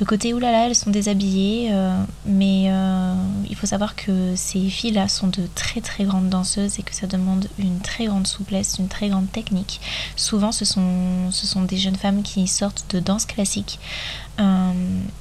le 0.01 0.07
côté 0.07 0.33
oulala, 0.33 0.67
elles 0.67 0.75
sont 0.75 0.91
déshabillées, 0.91 1.69
euh, 1.73 2.03
mais 2.25 2.65
euh, 2.69 3.15
il 3.49 3.57
faut 3.57 3.67
savoir 3.67 3.95
que 3.95 4.35
ces 4.35 4.71
filles-là 4.71 5.09
sont 5.09 5.29
de 5.29 5.43
très 5.55 5.81
très 5.81 6.05
grandes 6.05 6.31
danseuses 6.31 6.79
et 6.79 6.83
que 6.83 6.95
ça 6.95 7.07
demande 7.07 7.47
une 7.59 7.81
très 7.81 8.07
grande 8.07 8.27
souplesse, 8.27 8.77
une 8.79 8.89
très 8.89 9.09
grande 9.11 9.31
technique. 9.31 9.81
Souvent, 10.17 10.53
ce 10.53 10.65
sont, 10.65 11.31
ce 11.31 11.47
sont 11.47 11.63
des 11.63 11.77
jeunes 11.77 11.97
femmes 11.97 12.23
qui 12.23 12.47
sortent 12.47 12.87
de 12.91 13.01
danse 13.01 13.27
classique. 13.27 13.79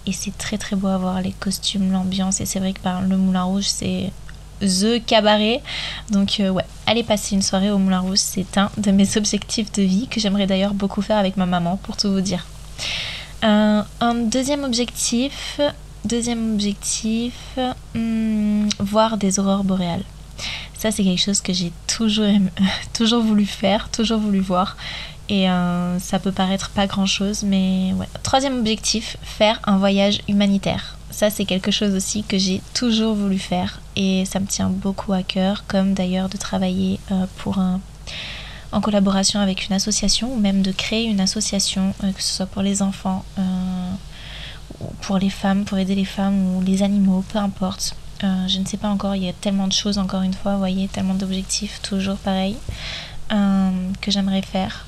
et 0.07 0.13
c'est 0.13 0.37
très 0.37 0.57
très 0.57 0.75
beau 0.75 0.87
à 0.87 0.97
voir 0.97 1.21
les 1.21 1.33
costumes, 1.33 1.91
l'ambiance. 1.91 2.39
Et 2.39 2.45
c'est 2.45 2.59
vrai 2.59 2.73
que 2.73 2.79
ben, 2.81 3.01
le 3.01 3.17
Moulin 3.17 3.43
Rouge, 3.43 3.67
c'est 3.67 4.11
The 4.61 5.03
Cabaret. 5.05 5.61
Donc 6.09 6.39
euh, 6.39 6.49
ouais, 6.49 6.65
aller 6.85 7.03
passer 7.03 7.35
une 7.35 7.41
soirée 7.41 7.71
au 7.71 7.77
Moulin 7.77 7.99
Rouge, 7.99 8.17
c'est 8.17 8.57
un 8.57 8.71
de 8.77 8.91
mes 8.91 9.17
objectifs 9.17 9.71
de 9.71 9.81
vie 9.81 10.07
que 10.07 10.19
j'aimerais 10.19 10.47
d'ailleurs 10.47 10.73
beaucoup 10.73 11.01
faire 11.01 11.17
avec 11.17 11.37
ma 11.37 11.45
maman, 11.45 11.77
pour 11.77 11.97
tout 11.97 12.11
vous 12.11 12.21
dire. 12.21 12.45
Euh, 13.43 13.81
un 13.99 14.13
deuxième 14.13 14.63
objectif, 14.63 15.59
deuxième 16.05 16.53
objectif, 16.53 17.33
hmm, 17.95 18.67
voir 18.79 19.17
des 19.17 19.39
aurores 19.39 19.63
boréales. 19.63 20.03
Ça, 20.77 20.89
c'est 20.89 21.03
quelque 21.03 21.21
chose 21.21 21.41
que 21.41 21.53
j'ai 21.53 21.71
toujours, 21.85 22.25
toujours 22.93 23.21
voulu 23.21 23.45
faire, 23.45 23.89
toujours 23.89 24.19
voulu 24.19 24.39
voir. 24.39 24.77
Et 25.29 25.49
euh, 25.49 25.97
ça 25.99 26.19
peut 26.19 26.31
paraître 26.31 26.71
pas 26.71 26.87
grand 26.87 27.05
chose, 27.05 27.43
mais 27.43 27.93
ouais. 27.95 28.07
Troisième 28.23 28.59
objectif, 28.59 29.17
faire 29.21 29.59
un 29.65 29.77
voyage 29.77 30.21
humanitaire. 30.27 30.97
Ça, 31.11 31.29
c'est 31.29 31.45
quelque 31.45 31.71
chose 31.71 31.93
aussi 31.93 32.23
que 32.23 32.37
j'ai 32.37 32.61
toujours 32.73 33.15
voulu 33.15 33.37
faire 33.37 33.81
et 33.95 34.23
ça 34.25 34.39
me 34.39 34.45
tient 34.45 34.69
beaucoup 34.69 35.11
à 35.13 35.23
cœur, 35.23 35.65
comme 35.67 35.93
d'ailleurs 35.93 36.29
de 36.29 36.37
travailler 36.37 36.99
euh, 37.11 37.25
pour 37.37 37.59
un, 37.59 37.81
en 38.71 38.79
collaboration 38.79 39.41
avec 39.41 39.67
une 39.67 39.73
association 39.73 40.33
ou 40.33 40.39
même 40.39 40.61
de 40.61 40.71
créer 40.71 41.05
une 41.05 41.19
association, 41.19 41.93
euh, 42.03 42.11
que 42.13 42.23
ce 42.23 42.33
soit 42.33 42.45
pour 42.45 42.61
les 42.61 42.81
enfants, 42.81 43.25
euh, 43.37 43.91
pour 45.01 45.17
les 45.17 45.29
femmes, 45.29 45.65
pour 45.65 45.77
aider 45.77 45.95
les 45.95 46.05
femmes 46.05 46.55
ou 46.55 46.61
les 46.61 46.81
animaux, 46.81 47.23
peu 47.31 47.39
importe. 47.39 47.93
je 48.21 48.59
ne 48.59 48.65
sais 48.65 48.77
pas 48.77 48.87
encore, 48.87 49.15
il 49.15 49.23
y 49.23 49.29
a 49.29 49.33
tellement 49.33 49.67
de 49.67 49.73
choses, 49.73 49.97
encore 49.97 50.21
une 50.21 50.33
fois, 50.33 50.53
vous 50.53 50.59
voyez, 50.59 50.87
tellement 50.87 51.15
d'objectifs, 51.15 51.81
toujours 51.81 52.17
pareil, 52.17 52.55
que 53.29 54.11
j'aimerais 54.11 54.41
faire. 54.41 54.85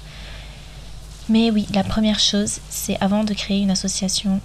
Mais 1.29 1.51
oui, 1.51 1.67
la 1.73 1.83
première 1.83 2.19
chose, 2.19 2.59
c'est 2.69 2.97
avant 3.01 3.23
de 3.23 3.33
créer 3.33 3.61
une 3.61 3.71
association, 3.71 4.39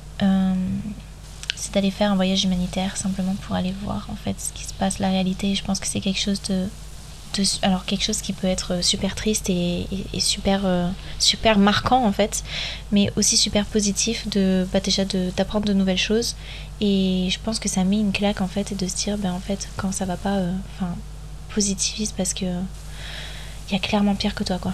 d'aller 1.72 1.90
faire 1.90 2.12
un 2.12 2.16
voyage 2.16 2.44
humanitaire 2.44 2.96
simplement 2.96 3.34
pour 3.42 3.56
aller 3.56 3.74
voir 3.82 4.08
en 4.10 4.16
fait 4.16 4.40
ce 4.40 4.52
qui 4.52 4.64
se 4.64 4.74
passe, 4.74 4.98
la 4.98 5.08
réalité. 5.08 5.54
Je 5.54 5.64
pense 5.64 5.80
que 5.80 5.86
c'est 5.86 6.00
quelque 6.00 6.20
chose 6.20 6.40
de, 6.42 6.66
alors 7.62 7.84
quelque 7.84 8.02
chose 8.04 8.20
qui 8.20 8.32
peut 8.32 8.46
être 8.46 8.82
super 8.82 9.14
triste 9.14 9.48
et, 9.50 9.86
super 10.18 10.62
euh, 10.64 10.88
super 11.18 11.58
marquant 11.58 12.04
en 12.04 12.12
fait, 12.12 12.42
mais 12.92 13.12
aussi 13.16 13.36
super 13.36 13.64
positif 13.66 14.28
de 14.28 14.66
bah, 14.72 14.80
déjà 14.80 15.04
d'apprendre 15.04 15.66
de, 15.66 15.72
nouvelles 15.72 15.98
choses. 15.98 16.36
Et 16.80 17.28
je 17.30 17.38
pense 17.40 17.58
que 17.58 17.68
ça 17.68 17.84
met 17.84 18.00
une 18.00 18.12
claque 18.12 18.40
en 18.40 18.48
fait 18.48 18.72
et 18.72 18.74
de 18.74 18.86
se 18.86 18.96
dire 18.96 19.18
ben 19.18 19.32
en 19.32 19.40
fait 19.40 19.68
quand 19.76 19.92
ça 19.92 20.04
va 20.04 20.16
pas, 20.16 20.36
euh, 20.36 20.52
enfin 20.76 20.94
positiviste 21.54 22.14
parce 22.16 22.34
que 22.34 22.46
il 22.46 23.72
y 23.72 23.76
a 23.76 23.80
clairement 23.80 24.14
pire 24.14 24.34
que 24.34 24.44
toi, 24.44 24.58
quoi. 24.58 24.72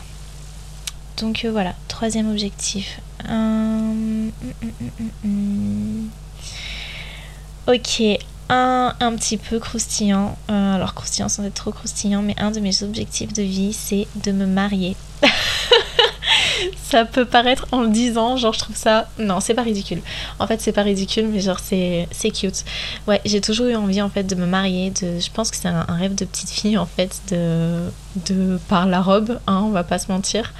Donc 1.18 1.46
voilà, 1.50 1.74
troisième 1.88 2.30
objectif. 2.30 3.00
Hum, 3.28 4.30
hum, 4.42 5.12
hum, 5.24 6.10
ok, 7.66 8.02
un 8.48 8.94
un 9.00 9.16
petit 9.16 9.36
peu 9.36 9.58
croustillant. 9.58 10.36
alors 10.48 10.94
croustillant 10.94 11.28
sans 11.28 11.44
être 11.44 11.54
trop 11.54 11.72
croustillant, 11.72 12.22
mais 12.22 12.34
un 12.38 12.50
de 12.50 12.60
mes 12.60 12.82
objectifs 12.82 13.32
de 13.32 13.42
vie, 13.42 13.72
c'est 13.72 14.06
de 14.24 14.32
me 14.32 14.46
marier. 14.46 14.96
ça 16.94 17.04
peut 17.04 17.24
paraître 17.24 17.66
en 17.72 17.82
le 17.82 17.88
disant, 17.88 18.36
genre 18.36 18.52
je 18.52 18.60
trouve 18.60 18.76
ça. 18.76 19.08
Non, 19.18 19.40
c'est 19.40 19.54
pas 19.54 19.64
ridicule. 19.64 20.00
En 20.38 20.46
fait, 20.46 20.60
c'est 20.60 20.70
pas 20.70 20.82
ridicule, 20.82 21.26
mais 21.26 21.40
genre 21.40 21.58
c'est, 21.58 22.06
c'est 22.12 22.30
cute. 22.30 22.64
Ouais, 23.08 23.20
j'ai 23.24 23.40
toujours 23.40 23.66
eu 23.66 23.74
envie 23.74 24.00
en 24.00 24.08
fait 24.08 24.22
de 24.22 24.36
me 24.36 24.46
marier. 24.46 24.90
De... 24.90 25.18
Je 25.18 25.30
pense 25.32 25.50
que 25.50 25.56
c'est 25.56 25.66
un, 25.66 25.82
rêve 25.88 26.14
de 26.14 26.24
petite 26.24 26.50
fille 26.50 26.78
en 26.78 26.86
fait, 26.86 27.20
de, 27.32 27.90
de 28.26 28.60
par 28.68 28.86
la 28.86 29.02
robe, 29.02 29.40
hein, 29.48 29.62
on 29.64 29.70
va 29.70 29.82
pas 29.82 29.98
se 29.98 30.12
mentir. 30.12 30.54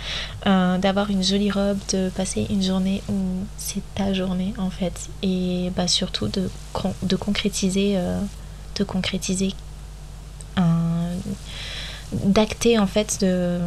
Euh, 0.49 0.77
d'avoir 0.79 1.09
une 1.09 1.23
jolie 1.23 1.53
robe, 1.53 1.79
de 1.92 2.09
passer 2.09 2.49
une 2.51 2.64
journée 2.64 3.01
où 3.09 3.14
c'est 3.57 3.83
ta 3.94 4.12
journée 4.12 4.55
en 4.59 4.70
fait. 4.70 5.09
Et 5.23 5.70
bah 5.77 5.87
surtout 5.87 6.27
de, 6.27 6.51
de 7.05 7.14
concrétiser. 7.16 7.92
Euh, 7.94 8.20
de 8.75 8.83
concrétiser 8.83 9.55
un 10.57 11.11
d'acter 12.12 12.79
en 12.79 12.87
fait 12.87 13.18
de 13.20 13.59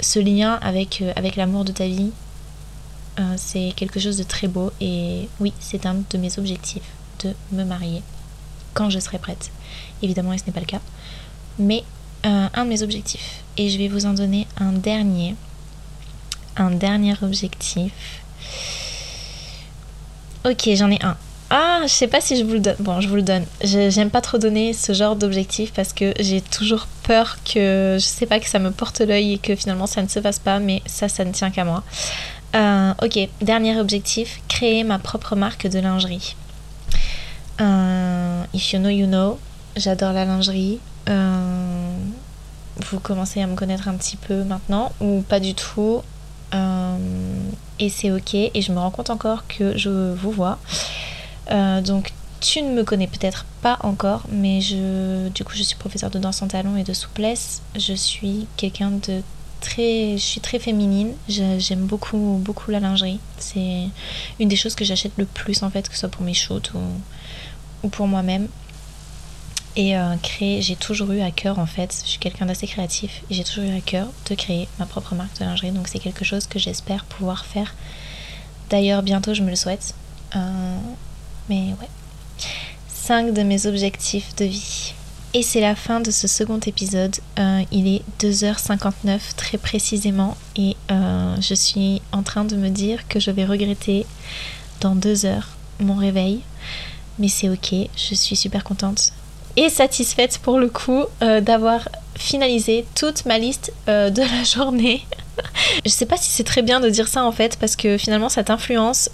ce 0.00 0.18
lien 0.18 0.58
avec, 0.62 1.02
euh, 1.02 1.12
avec 1.16 1.36
l'amour 1.36 1.64
de 1.64 1.72
ta 1.72 1.86
vie, 1.86 2.10
euh, 3.18 3.34
c'est 3.36 3.72
quelque 3.76 3.98
chose 3.98 4.18
de 4.18 4.22
très 4.22 4.48
beau 4.48 4.72
et 4.80 5.28
oui, 5.40 5.52
c'est 5.58 5.86
un 5.86 5.96
de 6.10 6.18
mes 6.18 6.38
objectifs 6.38 6.82
de 7.24 7.34
me 7.52 7.64
marier 7.64 8.02
quand 8.74 8.90
je 8.90 8.98
serai 8.98 9.18
prête. 9.18 9.50
Évidemment, 10.02 10.36
ce 10.36 10.44
n'est 10.46 10.52
pas 10.52 10.60
le 10.60 10.66
cas, 10.66 10.80
mais 11.58 11.82
euh, 12.26 12.48
un 12.52 12.64
de 12.64 12.68
mes 12.68 12.82
objectifs. 12.82 13.42
Et 13.56 13.70
je 13.70 13.78
vais 13.78 13.88
vous 13.88 14.04
en 14.04 14.12
donner 14.12 14.46
un 14.58 14.72
dernier. 14.72 15.34
Un 16.56 16.70
dernier 16.70 17.14
objectif. 17.22 17.92
Ok, 20.44 20.68
j'en 20.74 20.90
ai 20.90 21.02
un. 21.02 21.16
Ah, 21.48 21.80
je 21.82 21.88
sais 21.88 22.08
pas 22.08 22.20
si 22.20 22.36
je 22.36 22.44
vous 22.44 22.54
le 22.54 22.60
donne. 22.60 22.76
Bon, 22.80 23.00
je 23.00 23.08
vous 23.08 23.14
le 23.14 23.22
donne. 23.22 23.44
J'aime 23.62 24.10
pas 24.10 24.20
trop 24.20 24.36
donner 24.36 24.72
ce 24.72 24.92
genre 24.92 25.14
d'objectif 25.14 25.72
parce 25.72 25.92
que 25.92 26.12
j'ai 26.18 26.40
toujours 26.40 26.88
peur 27.04 27.38
que 27.44 27.96
je 28.00 28.04
sais 28.04 28.26
pas 28.26 28.40
que 28.40 28.48
ça 28.48 28.58
me 28.58 28.72
porte 28.72 29.00
l'œil 29.00 29.34
et 29.34 29.38
que 29.38 29.54
finalement 29.54 29.86
ça 29.86 30.02
ne 30.02 30.08
se 30.08 30.20
fasse 30.20 30.40
pas, 30.40 30.58
mais 30.58 30.82
ça, 30.86 31.08
ça 31.08 31.24
ne 31.24 31.32
tient 31.32 31.50
qu'à 31.50 31.64
moi. 31.64 31.84
Euh, 32.56 32.92
ok, 33.02 33.28
dernier 33.42 33.78
objectif 33.78 34.40
créer 34.48 34.82
ma 34.82 34.98
propre 34.98 35.36
marque 35.36 35.68
de 35.68 35.78
lingerie. 35.78 36.34
Euh, 37.60 38.42
if 38.52 38.72
you 38.72 38.80
know, 38.80 38.88
you 38.88 39.06
know. 39.06 39.38
J'adore 39.76 40.12
la 40.12 40.24
lingerie. 40.24 40.80
Euh, 41.08 41.96
vous 42.90 42.98
commencez 42.98 43.40
à 43.40 43.46
me 43.46 43.54
connaître 43.54 43.86
un 43.88 43.94
petit 43.94 44.16
peu 44.16 44.42
maintenant 44.42 44.90
ou 45.00 45.22
pas 45.28 45.38
du 45.38 45.54
tout. 45.54 46.02
et 47.78 47.88
c'est 47.90 48.10
ok. 48.10 48.34
Et 48.34 48.62
je 48.62 48.72
me 48.72 48.78
rends 48.78 48.90
compte 48.90 49.10
encore 49.10 49.46
que 49.46 49.76
je 49.76 50.12
vous 50.14 50.32
vois. 50.32 50.58
Euh, 51.50 51.80
donc 51.80 52.12
tu 52.40 52.62
ne 52.62 52.70
me 52.72 52.84
connais 52.84 53.06
peut-être 53.06 53.46
pas 53.62 53.78
encore, 53.82 54.24
mais 54.30 54.60
je, 54.60 55.28
du 55.28 55.44
coup, 55.44 55.54
je 55.54 55.62
suis 55.62 55.76
professeure 55.76 56.10
de 56.10 56.18
danse 56.18 56.42
en 56.42 56.48
talons 56.48 56.76
et 56.76 56.84
de 56.84 56.92
souplesse. 56.92 57.62
Je 57.76 57.94
suis 57.94 58.46
quelqu'un 58.56 58.90
de 58.90 59.22
très, 59.60 60.12
je 60.12 60.22
suis 60.22 60.40
très 60.40 60.58
féminine. 60.58 61.12
J'aime 61.28 61.86
beaucoup, 61.86 62.40
beaucoup 62.42 62.70
la 62.70 62.80
lingerie. 62.80 63.20
C'est 63.38 63.88
une 64.38 64.48
des 64.48 64.56
choses 64.56 64.74
que 64.74 64.84
j'achète 64.84 65.12
le 65.16 65.26
plus 65.26 65.62
en 65.62 65.70
fait, 65.70 65.88
que 65.88 65.94
ce 65.94 66.00
soit 66.00 66.08
pour 66.08 66.22
mes 66.22 66.34
shoots 66.34 66.72
ou, 66.74 66.80
ou 67.82 67.88
pour 67.88 68.06
moi-même. 68.06 68.48
Et 69.76 69.96
euh, 69.96 70.16
créer, 70.22 70.62
j'ai 70.62 70.76
toujours 70.76 71.12
eu 71.12 71.20
à 71.20 71.30
cœur 71.30 71.58
en 71.58 71.66
fait, 71.66 72.00
je 72.02 72.08
suis 72.08 72.18
quelqu'un 72.18 72.46
d'assez 72.46 72.66
créatif 72.66 73.22
et 73.28 73.34
j'ai 73.34 73.44
toujours 73.44 73.64
eu 73.64 73.76
à 73.76 73.80
cœur 73.82 74.08
de 74.30 74.34
créer 74.34 74.68
ma 74.78 74.86
propre 74.86 75.14
marque 75.14 75.38
de 75.38 75.44
lingerie. 75.44 75.70
Donc 75.70 75.88
c'est 75.88 75.98
quelque 75.98 76.24
chose 76.24 76.46
que 76.46 76.58
j'espère 76.58 77.04
pouvoir 77.04 77.44
faire. 77.44 77.74
D'ailleurs, 78.70 79.02
bientôt, 79.02 79.34
je 79.34 79.42
me 79.42 79.50
le 79.50 79.56
souhaite. 79.56 79.94
Euh, 80.34 80.78
mais 81.48 81.74
ouais. 81.80 81.88
5 82.88 83.32
de 83.32 83.42
mes 83.42 83.66
objectifs 83.66 84.34
de 84.36 84.44
vie. 84.46 84.92
Et 85.32 85.42
c'est 85.42 85.60
la 85.60 85.74
fin 85.74 86.00
de 86.00 86.10
ce 86.10 86.26
second 86.26 86.58
épisode. 86.66 87.14
Euh, 87.38 87.62
il 87.70 87.86
est 87.86 88.02
2h59 88.20 89.20
très 89.36 89.58
précisément 89.58 90.36
et 90.56 90.76
euh, 90.90 91.36
je 91.40 91.54
suis 91.54 92.00
en 92.10 92.22
train 92.22 92.44
de 92.44 92.56
me 92.56 92.68
dire 92.68 93.06
que 93.06 93.20
je 93.20 93.30
vais 93.30 93.44
regretter 93.44 94.06
dans 94.80 94.94
deux 94.94 95.26
heures 95.26 95.50
mon 95.78 95.94
réveil. 95.94 96.40
Mais 97.18 97.28
c'est 97.28 97.48
ok, 97.48 97.74
je 97.96 98.14
suis 98.14 98.34
super 98.34 98.64
contente 98.64 99.12
et 99.56 99.68
satisfaite 99.68 100.38
pour 100.38 100.58
le 100.58 100.68
coup 100.68 101.04
euh, 101.22 101.40
d'avoir 101.40 101.88
finalisé 102.14 102.84
toute 102.94 103.24
ma 103.24 103.38
liste 103.38 103.72
de 103.86 104.20
la 104.20 104.42
journée. 104.56 105.06
Je 105.84 105.90
sais 105.90 106.06
pas 106.06 106.16
si 106.16 106.30
c'est 106.30 106.44
très 106.44 106.62
bien 106.62 106.80
de 106.80 106.88
dire 106.88 107.08
ça 107.08 107.24
en 107.24 107.32
fait 107.32 107.56
parce 107.58 107.76
que 107.76 107.98
finalement 107.98 108.28
ça 108.28 108.44
t'influence 108.44 109.08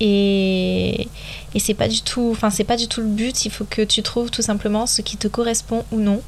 et 0.00 1.08
et 1.54 1.58
c'est 1.58 1.74
pas 1.74 1.88
du 1.88 2.02
tout 2.02 2.28
enfin 2.32 2.50
pas 2.64 2.76
du 2.76 2.88
tout 2.88 3.00
le 3.00 3.08
but. 3.08 3.44
Il 3.44 3.50
faut 3.50 3.64
que 3.64 3.82
tu 3.82 4.02
trouves 4.02 4.30
tout 4.30 4.42
simplement 4.42 4.86
ce 4.86 5.02
qui 5.02 5.16
te 5.16 5.28
correspond 5.28 5.84
ou 5.90 5.98
non. 5.98 6.20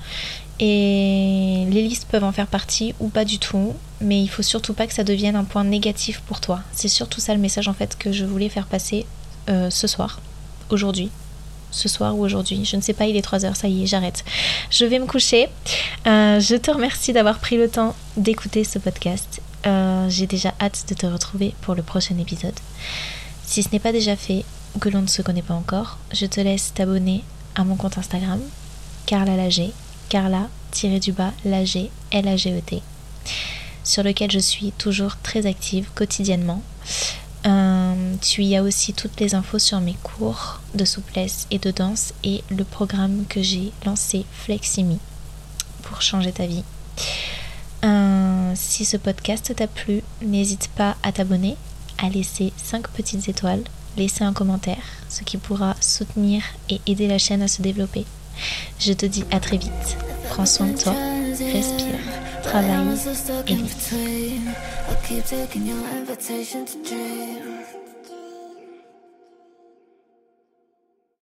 Et 0.61 1.67
les 1.71 1.83
listes 1.83 2.07
peuvent 2.11 2.25
en 2.25 2.33
faire 2.33 2.47
partie 2.47 2.95
ou 3.01 3.09
pas 3.09 3.25
du 3.25 3.39
tout 3.39 3.75
mais 4.01 4.21
il 4.21 4.29
faut 4.29 4.43
surtout 4.43 4.75
pas 4.75 4.87
que 4.87 4.95
ça 4.95 5.05
devienne 5.05 5.37
un 5.37 5.45
point 5.45 5.65
négatif 5.65 6.21
pour 6.27 6.41
toi. 6.41 6.61
C'est 6.73 6.89
surtout 6.89 7.21
ça 7.21 7.35
le 7.35 7.41
message 7.41 7.69
en 7.69 7.75
fait 7.75 7.97
que 7.99 8.13
je 8.13 8.25
voulais 8.25 8.49
faire 8.49 8.67
passer 8.67 9.07
euh, 9.49 9.71
ce 9.71 9.87
soir 9.87 10.21
aujourd'hui 10.71 11.11
ce 11.73 11.89
soir 11.89 12.17
ou 12.17 12.25
aujourd'hui. 12.25 12.65
Je 12.65 12.77
ne 12.77 12.81
sais 12.81 12.93
pas, 12.93 13.07
il 13.07 13.17
est 13.17 13.27
3h, 13.27 13.55
ça 13.55 13.67
y 13.67 13.83
est, 13.83 13.87
j'arrête. 13.87 14.25
Je 14.71 14.85
vais 14.85 15.01
me 15.01 15.07
coucher. 15.07 15.49
Euh, 16.07 16.39
je 16.39 16.55
te 16.55 16.71
remercie 16.71 17.13
d'avoir 17.13 17.39
pris 17.41 17.57
le 17.57 17.69
temps 17.69 17.97
d'écouter 18.17 18.63
ce 18.63 18.79
podcast. 18.79 19.41
Euh, 19.67 20.09
j'ai 20.09 20.27
déjà 20.27 20.55
hâte 20.61 20.85
de 20.89 20.95
te 20.95 21.07
retrouver 21.07 21.55
pour 21.63 21.75
le 21.75 21.83
prochain 21.83 22.17
épisode. 22.19 22.55
Si 23.45 23.63
ce 23.63 23.71
n'est 23.73 23.81
pas 23.81 23.93
déjà 23.93 24.17
fait, 24.17 24.45
que 24.81 24.89
l'on 24.89 25.03
ne 25.03 25.07
se 25.07 25.23
connaît 25.23 25.43
pas 25.43 25.55
encore, 25.55 25.99
je 26.13 26.27
te 26.27 26.41
laisse 26.41 26.73
t'abonner 26.75 27.23
à 27.55 27.65
mon 27.65 27.77
compte 27.77 27.99
Instagram, 27.99 28.41
Carla 29.07 29.37
Lager, 29.37 29.73
Carla-du-bas 30.09 31.33
Lager, 31.45 31.91
L-A-G-E-T, 32.11 32.83
sur 33.85 34.03
lequel 34.03 34.31
je 34.31 34.39
suis 34.39 34.73
toujours 34.73 35.17
très 35.23 35.47
active 35.47 35.89
quotidiennement. 35.95 36.63
Euh, 37.47 38.15
tu 38.21 38.45
y 38.45 38.57
as 38.57 38.63
aussi 38.63 38.93
toutes 38.93 39.19
les 39.21 39.35
infos 39.35 39.59
sur 39.59 39.81
mes 39.81 39.97
cours 40.03 40.61
de 40.75 40.85
souplesse 40.85 41.47
et 41.51 41.59
de 41.59 41.71
danse 41.71 42.15
et 42.23 42.45
le 42.51 42.65
programme 42.65 43.25
que 43.29 43.43
j'ai 43.43 43.73
lancé 43.85 44.25
Fleximi 44.33 44.99
pour 45.83 46.03
changer 46.03 46.33
ta 46.33 46.47
vie. 46.47 46.65
Euh, 47.85 48.53
si 48.55 48.85
ce 48.85 48.97
podcast 48.97 49.55
t'a 49.57 49.67
plu, 49.67 50.03
n'hésite 50.23 50.71
pas 50.77 50.97
à 51.03 51.11
t'abonner, 51.11 51.57
à 51.99 52.09
laisser 52.09 52.53
5 52.57 52.89
petites 52.89 53.29
étoiles 53.29 53.65
laisser 53.97 54.25
un 54.25 54.33
commentaire, 54.33 54.83
ce 55.09 55.23
qui 55.23 55.37
pourra 55.37 55.77
soutenir 55.81 56.43
et 56.69 56.81
aider 56.87 57.07
la 57.07 57.19
chaîne 57.19 57.43
à 57.43 57.49
se 57.49 57.63
développer. 57.63 58.05
Je 58.79 58.93
te 58.93 59.07
dis 59.07 59.25
à 59.31 59.41
très 59.41 59.59
vite. 59.59 59.97
Prends 60.31 60.47
soin 60.47 60.69
de 60.69 60.79
toi, 60.79 60.95
respire, 61.51 61.99
travaille 62.43 62.77
et 63.47 63.55
vis. 63.55 64.43